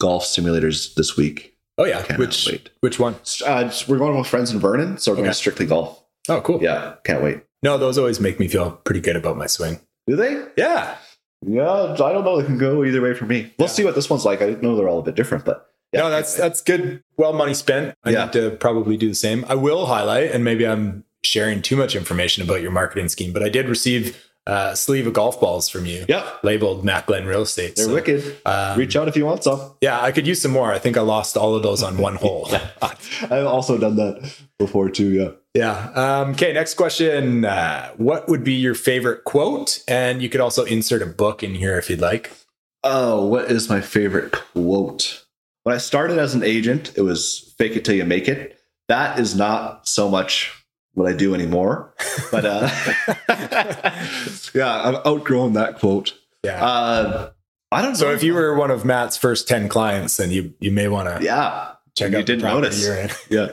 [0.00, 1.56] golf simulators this week.
[1.78, 2.02] Oh yeah.
[2.02, 2.70] Cannot Which wait.
[2.80, 3.16] which one?
[3.44, 5.34] Uh, we're going with friends in Vernon, so we're going Okay.
[5.34, 6.02] strictly golf.
[6.28, 6.62] Oh, cool.
[6.62, 7.40] Yeah, can't wait.
[7.62, 9.80] No, those always make me feel pretty good about my swing.
[10.06, 10.44] Do they?
[10.56, 10.96] Yeah.
[11.44, 12.38] Yeah, I don't know.
[12.38, 13.52] It can go either way for me.
[13.58, 13.72] We'll Yeah.
[13.72, 14.42] see what this one's like.
[14.42, 17.02] I know they're all a bit different, but yeah, no, that's that's good.
[17.16, 17.94] Well, money spent.
[18.04, 18.24] I Yeah.
[18.24, 19.44] need to probably do the same.
[19.48, 23.42] I will highlight, and maybe I'm sharing too much information about your marketing scheme, but
[23.42, 24.16] I did receive
[24.46, 27.76] uh, a sleeve of golf balls from you, yeah, labeled Matt Glen Real Estate.
[27.76, 28.38] they're So, wicked.
[28.46, 29.60] um, Reach out if you want some.
[29.82, 30.72] Yeah, I could use some more.
[30.72, 32.48] I think I lost all of those on one hole.
[32.80, 35.10] I've also done that before too.
[35.10, 35.30] Yeah.
[35.54, 35.90] Yeah.
[35.94, 36.52] Um, okay.
[36.54, 37.44] Next question.
[37.44, 39.82] Uh, what would be your favorite quote?
[39.86, 42.30] And you could also insert a book in here if you'd like.
[42.82, 45.19] Oh, what is my favorite quote?
[45.70, 48.58] When I started as an agent, it was fake it till you make it.
[48.88, 50.52] That is not so much
[50.94, 51.94] what I do anymore.
[52.32, 52.68] But uh,
[54.52, 56.18] yeah, I've outgrown that quote.
[56.42, 56.60] Yeah.
[56.60, 57.30] Uh,
[57.70, 57.98] I don't know.
[57.98, 61.08] so if you were one of Matt's first 10 clients, then you, you may want
[61.08, 62.84] to yeah, check you out didn't the notice.
[62.84, 63.10] you're in.
[63.30, 63.52] yeah,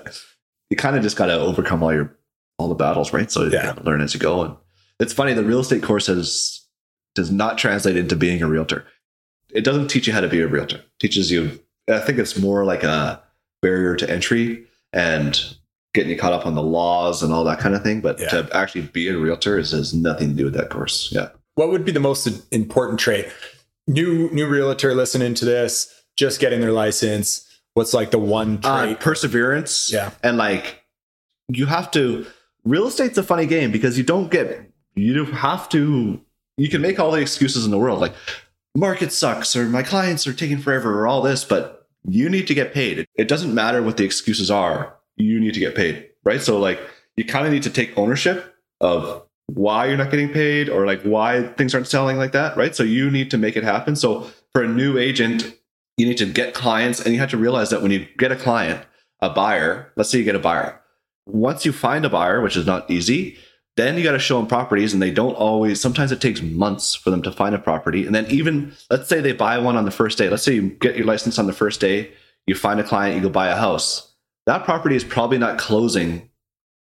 [0.72, 2.18] you kind of just got to overcome all your
[2.58, 3.30] all the battles, right?
[3.30, 3.76] So you Yeah.
[3.84, 4.42] learn as you go.
[4.42, 4.56] And
[5.00, 6.66] it's funny, the real estate course has
[7.14, 8.86] does not translate into being a realtor.
[9.52, 10.78] It doesn't teach you how to be a realtor.
[10.78, 11.60] It teaches you
[11.90, 13.22] I think it's more like a
[13.62, 15.40] barrier to entry and
[15.94, 18.02] getting you caught up on the laws and all that kind of thing.
[18.02, 18.30] But Yeah.
[18.30, 21.10] to actually be a realtor is, has nothing to do with that course.
[21.12, 21.30] Yeah.
[21.56, 23.28] What would be the most important trait?
[23.88, 27.46] New new realtor listening to this, just getting their license.
[27.74, 29.00] What's like the one Uh, trait?
[29.00, 29.92] perseverance.
[29.92, 30.12] Yeah.
[30.24, 30.84] And like
[31.50, 32.26] you have to
[32.66, 36.20] real estate's a funny game because you don't get you have to
[36.58, 38.14] you can make all the excuses in the world like
[38.76, 41.77] market sucks or my clients are taking forever or all this, but
[42.08, 43.06] you need to get paid.
[43.16, 44.96] It, doesn't matter what the excuses are.
[45.18, 46.10] You need to get paid.
[46.24, 46.42] Right.
[46.42, 46.80] So like
[47.18, 51.02] you kind of need to take ownership of why you're not getting paid or like
[51.04, 52.56] why things aren't selling like that.
[52.58, 52.76] Right.
[52.76, 53.96] So you need to make it happen.
[53.96, 55.54] So for a new agent,
[55.98, 58.36] you need to get clients and you have to realize that when you get a
[58.36, 58.86] client,
[59.22, 60.80] a buyer, let's say you get a buyer,
[61.26, 63.38] once you find a buyer, which is not easy,
[63.78, 66.96] then you got to show them properties and they don't always sometimes it takes months
[66.96, 68.06] for them to find a property.
[68.06, 70.30] And then even let's say they buy one on the first day.
[70.30, 72.12] Let's say you get your license on the first day
[72.48, 74.14] you find a client you go buy a house.
[74.46, 76.30] That property is probably not closing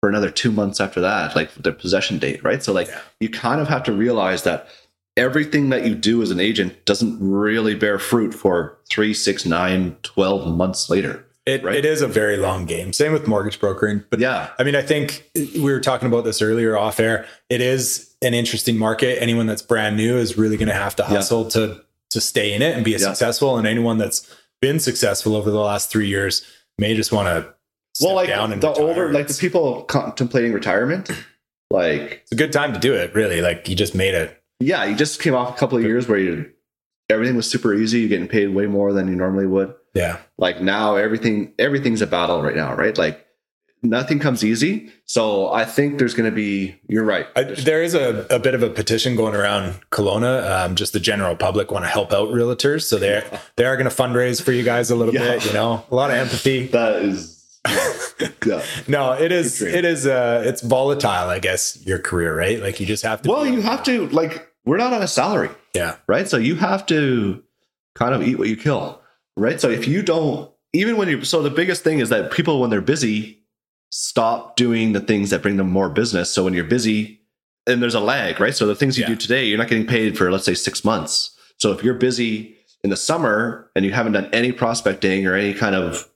[0.01, 2.62] for another two months after that like the possession date right?
[2.62, 3.01] So like Yeah.
[3.20, 4.68] you kind of have to realize that
[5.16, 9.97] everything that you do as an agent doesn't really bear fruit for three six nine
[10.05, 11.74] 12 months later It, right?
[11.76, 12.92] it is a very long game.
[12.92, 14.05] Same with mortgage brokering.
[14.11, 17.26] But yeah I mean, I think we were talking about this earlier off air.
[17.49, 19.20] It is an interesting market.
[19.22, 21.09] Anyone that's brand new is really going to have to Yeah.
[21.09, 22.99] hustle to to stay in it and be Yeah.
[22.99, 23.59] successful.
[23.59, 24.26] And anyone that's
[24.62, 26.42] been successful over the last three years
[26.78, 27.55] may just want to
[28.01, 28.84] well like down and the retire.
[28.84, 31.11] older like the people contemplating retirement
[31.70, 33.14] like It's a good time to do it.
[33.14, 34.40] Really, like you just made it.
[34.61, 36.51] yeah you just came off a couple of years where you
[37.11, 40.61] everything was super easy you're getting paid way more than you normally would Yeah, like
[40.61, 43.24] now everything everything's a battle right now right like
[43.82, 47.95] nothing comes easy so i think there's going to be you're right I, there is
[47.95, 50.64] a, a bit of a petition going around Kelowna.
[50.66, 53.24] Um, just the general public want to help out realtors, so they are
[53.57, 55.34] they are going to fundraise for you guys a little Yeah.
[55.36, 55.47] bit.
[55.47, 56.66] You know, a lot of empathy.
[56.78, 57.61] that is
[58.45, 58.62] yeah.
[58.89, 62.61] No, it is, it is, uh it's volatile, I guess, your career, right?
[62.61, 65.51] Like you just have to well you have to like we're not on a salary
[65.74, 65.97] Yeah.
[66.09, 66.28] right?
[66.28, 67.43] So you have to
[67.95, 69.01] kind of eat what you kill,
[69.39, 69.61] right?
[69.61, 72.70] So if you don't, even when you, so the biggest thing is that people, when
[72.70, 73.43] they're busy,
[73.91, 76.30] stop doing the things that bring them more business.
[76.30, 77.18] So when you're busy,
[77.66, 78.55] and there's a lag, right?
[78.55, 79.11] So the things you Yeah.
[79.11, 81.36] do today, you're not getting paid for, let's say, six months.
[81.59, 85.53] So if you're busy in the summer and you haven't done any prospecting or any
[85.53, 86.09] kind of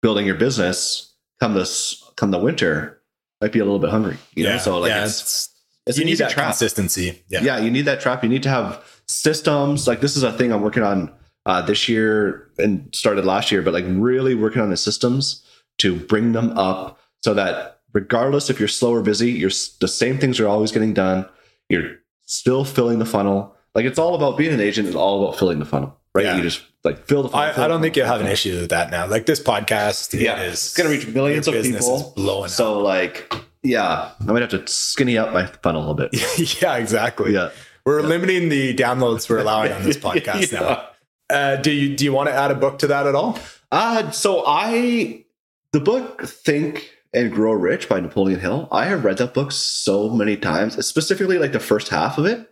[0.00, 3.00] building your business, come this come the winter,
[3.40, 4.16] might be a little bit hungry.
[4.34, 4.52] You yeah.
[4.52, 5.50] know, so like yeah, it's, it's,
[5.86, 7.22] it's you need that trap consistency.
[7.28, 7.42] Yeah.
[7.42, 7.58] yeah.
[7.58, 8.22] you need that trap.
[8.22, 9.86] You need to have systems.
[9.86, 11.12] Like this is a thing I'm working on
[11.46, 15.44] uh, this year and started last year, but like really working on the systems
[15.78, 20.18] to bring them up so that regardless if you're slow or busy, you're the same
[20.18, 21.26] things are always getting done.
[21.68, 23.54] You're still filling the funnel.
[23.74, 24.86] Like it's all about being an agent.
[24.86, 26.24] It's all about filling the funnel, right?
[26.24, 26.36] Yeah.
[26.36, 27.52] You just like fill the funnel.
[27.54, 29.06] fill I, I don't think you'll have an issue with that now.
[29.06, 32.12] Like this podcast, Yeah, it is it's gonna reach millions of people.
[32.14, 36.62] blowing So like, yeah, I might have to skinny up my funnel a little bit.
[36.62, 37.32] yeah, exactly.
[37.34, 37.50] Yeah.
[37.84, 40.60] We're limiting the downloads we're allowing on this podcast Yeah.
[40.60, 40.88] now.
[41.30, 43.38] Uh, do you do you want to add a book to that at all?
[43.72, 45.24] Uh, so I,
[45.72, 50.10] the book Think and Grow Rich by Napoleon Hill, I have read that book so
[50.10, 52.50] many times, specifically like the first half of it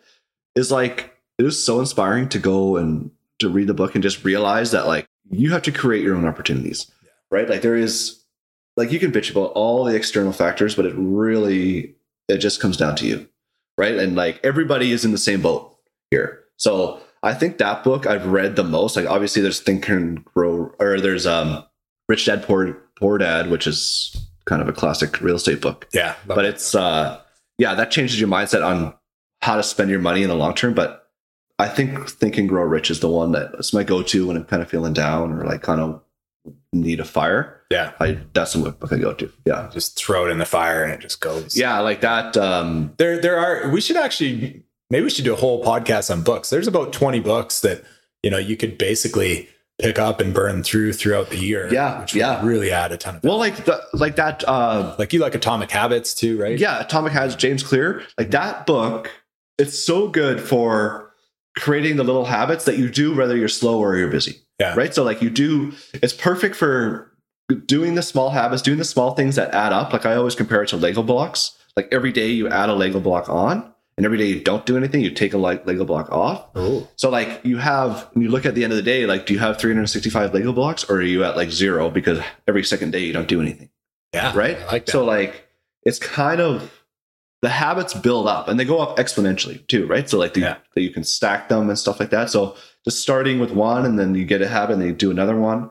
[0.56, 4.24] is like, it was so inspiring to go and to read the book and just
[4.24, 6.90] realize that like you have to create your own opportunities,
[7.30, 7.48] right?
[7.48, 8.22] Like there is,
[8.76, 11.94] like you can bitch about all the external factors, but it really,
[12.28, 13.28] it just comes down to you,
[13.76, 13.96] right?
[13.96, 15.76] And like everybody is in the same boat
[16.10, 16.44] here.
[16.56, 18.96] So I think that book I've read the most.
[18.96, 21.64] Like obviously there's Think and Grow or there's um
[22.08, 25.88] Rich Dad Poor Poor Dad, which is kind of a classic real estate book.
[25.92, 27.20] Yeah, But it's uh
[27.58, 28.94] yeah, that changes your mindset on
[29.40, 30.74] how to spend your money in the long term.
[30.74, 31.08] But
[31.58, 34.44] I think Think and Grow Rich is the one that is my go-to when I'm
[34.44, 36.00] kind of feeling down or like kind of
[36.72, 37.60] need a fire.
[37.70, 37.92] yeah.
[38.00, 39.30] I that's the book I go to.
[39.44, 39.70] Yeah.
[39.72, 41.56] Just throw it in the fire and it just goes.
[41.56, 42.36] Yeah, like that.
[42.36, 43.68] Um There, there are.
[43.70, 46.50] We should actually, maybe we should do a whole podcast on books.
[46.50, 47.82] There's about 20 books that
[48.22, 49.48] you know you could basically
[49.80, 51.72] pick up and burn through throughout the year.
[51.72, 52.44] Yeah, which would yeah.
[52.44, 53.24] really add a ton of.
[53.24, 56.56] well like the, like that uh like you like Atomic Habits too, right?
[56.58, 58.04] Yeah, Atomic has James Clear.
[58.16, 59.10] Like that book,
[59.58, 61.10] it's so good for
[61.58, 64.36] creating the little habits that you do whether you're slow or you're busy.
[64.60, 64.74] Yeah.
[64.76, 64.94] Right.
[64.94, 67.12] So like you do, it's perfect for
[67.66, 69.92] doing the small habits, doing the small things that add up.
[69.92, 71.58] Like I always compare it to Lego blocks.
[71.76, 74.76] Like every day you add a Lego block on, and every day you don't do
[74.76, 76.46] anything, you take a like Lego block off.
[76.54, 79.26] Oh, So like you have when you look at the end of the day, like
[79.26, 82.90] do you have 365 Lego blocks or are you at like zero because every second
[82.92, 83.68] day you don't do anything?
[84.14, 84.32] yeah.
[84.36, 84.56] right?
[84.58, 84.92] I like that.
[84.92, 85.46] So like
[85.84, 86.70] it's kind of
[87.42, 90.08] the habits build up and they go up exponentially too, right?
[90.08, 90.56] So like the, Yeah.
[90.74, 92.30] that you can stack them and stuff like that.
[92.30, 95.36] So just starting with one and then you get a habit and you do another
[95.36, 95.70] one.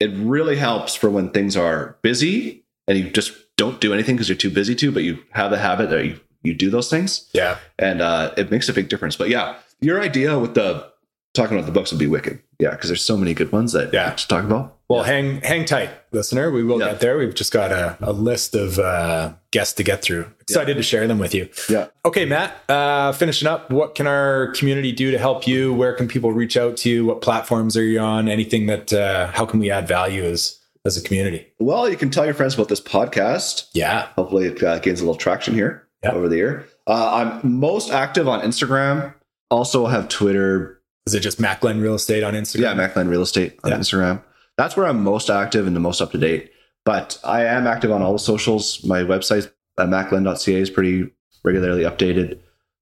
[0.00, 4.28] It really helps for when things are busy and you just don't do anything because
[4.28, 7.28] you're too busy to, but you have the habit that you, you do those things.
[7.32, 7.58] Yeah.
[7.78, 9.16] And uh, it makes a big difference.
[9.16, 10.92] But yeah, your idea with the
[11.34, 12.40] talking about the books would be wicked.
[12.60, 14.10] Yeah, because there's so many good ones that Yeah.
[14.10, 14.76] to talk about.
[14.88, 16.50] Well, hang hang tight, listener.
[16.52, 16.90] We will Yeah.
[16.90, 17.16] get there.
[17.18, 20.26] We've just got a, a list of uh, guests to get through.
[20.42, 21.48] Excited to share them with you.
[21.68, 21.86] Yeah.
[22.04, 22.54] Okay, Matt.
[22.68, 23.70] Uh, finishing up.
[23.70, 25.72] What can our community do to help you?
[25.74, 27.04] Where can people reach out to you?
[27.06, 28.28] What platforms are you on?
[28.28, 28.92] Anything that?
[28.92, 31.46] Uh, how can we add value as as a community?
[31.58, 33.68] Well, you can tell your friends about this podcast.
[33.72, 34.08] Yeah.
[34.16, 36.12] Hopefully, it uh, gains a little traction here Yeah.
[36.12, 36.66] over the year.
[36.86, 39.14] Uh, I'm most active on Instagram.
[39.50, 40.80] Also have Twitter.
[41.06, 42.60] Is it just Glen Real Estate on Instagram?
[42.60, 43.78] Yeah, Matt Glen Real Estate on Yeah.
[43.78, 44.22] Instagram.
[44.56, 46.50] That's where I'm most active and the most up to date.
[46.84, 48.84] But I am active on all the socials.
[48.84, 51.10] My website at mattglen.ca is pretty
[51.42, 52.38] regularly updated.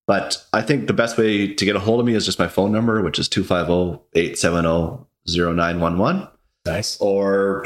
[0.07, 2.49] But I think the best way to get a hold of me is just my
[2.49, 6.29] phone number, which is 250 870 0911.
[6.67, 6.99] Nice.
[7.01, 7.65] Or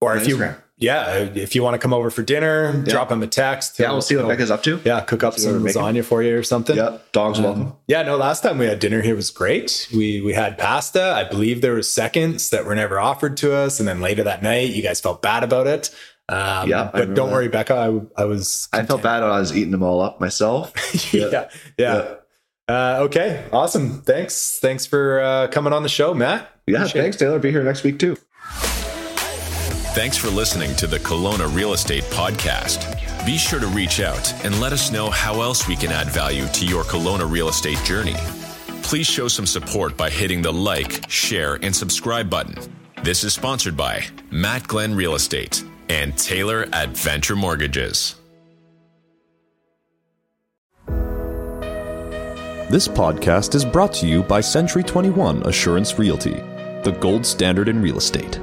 [0.00, 0.56] Or if you, Instagram.
[0.76, 3.78] Yeah, if you want to come over for dinner, drop him a text.
[3.78, 4.80] yeah, we'll see what Becca's up to.
[4.84, 6.76] Yeah, cook up some lasagna for you or something.
[6.76, 7.62] Yeah, dog's welcome.
[7.62, 8.16] Um, yeah, no.
[8.16, 9.88] Last time we had dinner here was great.
[9.94, 11.12] We we had pasta.
[11.14, 14.42] I believe there was seconds that were never offered to us, and then later that
[14.42, 15.94] night, you guys felt bad about it.
[16.28, 17.34] Um, Yeah, but don't that.
[17.34, 17.74] worry, Becca.
[18.16, 18.68] I, I was.
[18.72, 20.72] I felt bad when I was eating them all up myself.
[21.14, 21.48] yeah,
[21.78, 22.14] yeah.
[22.66, 24.00] Uh, okay, awesome.
[24.02, 26.50] Thanks, thanks for uh, coming on the show, Matt.
[26.66, 27.38] Yeah, Appreciate thanks, Taylor.
[27.38, 28.16] Be here next week too.
[29.94, 33.24] Thanks for listening to the Kelowna Real Estate Podcast.
[33.24, 36.48] Be sure to reach out and let us know how else we can add value
[36.48, 38.16] to your Kelowna real estate journey.
[38.82, 42.56] Please show some support by hitting the like, share, and subscribe button.
[43.04, 48.16] This is sponsored by Matt Glen Real Estate and Taylor at Venture Mortgages.
[52.68, 56.34] This podcast is brought to you by Century 21 Assurance Realty,
[56.82, 58.40] the gold standard in real estate.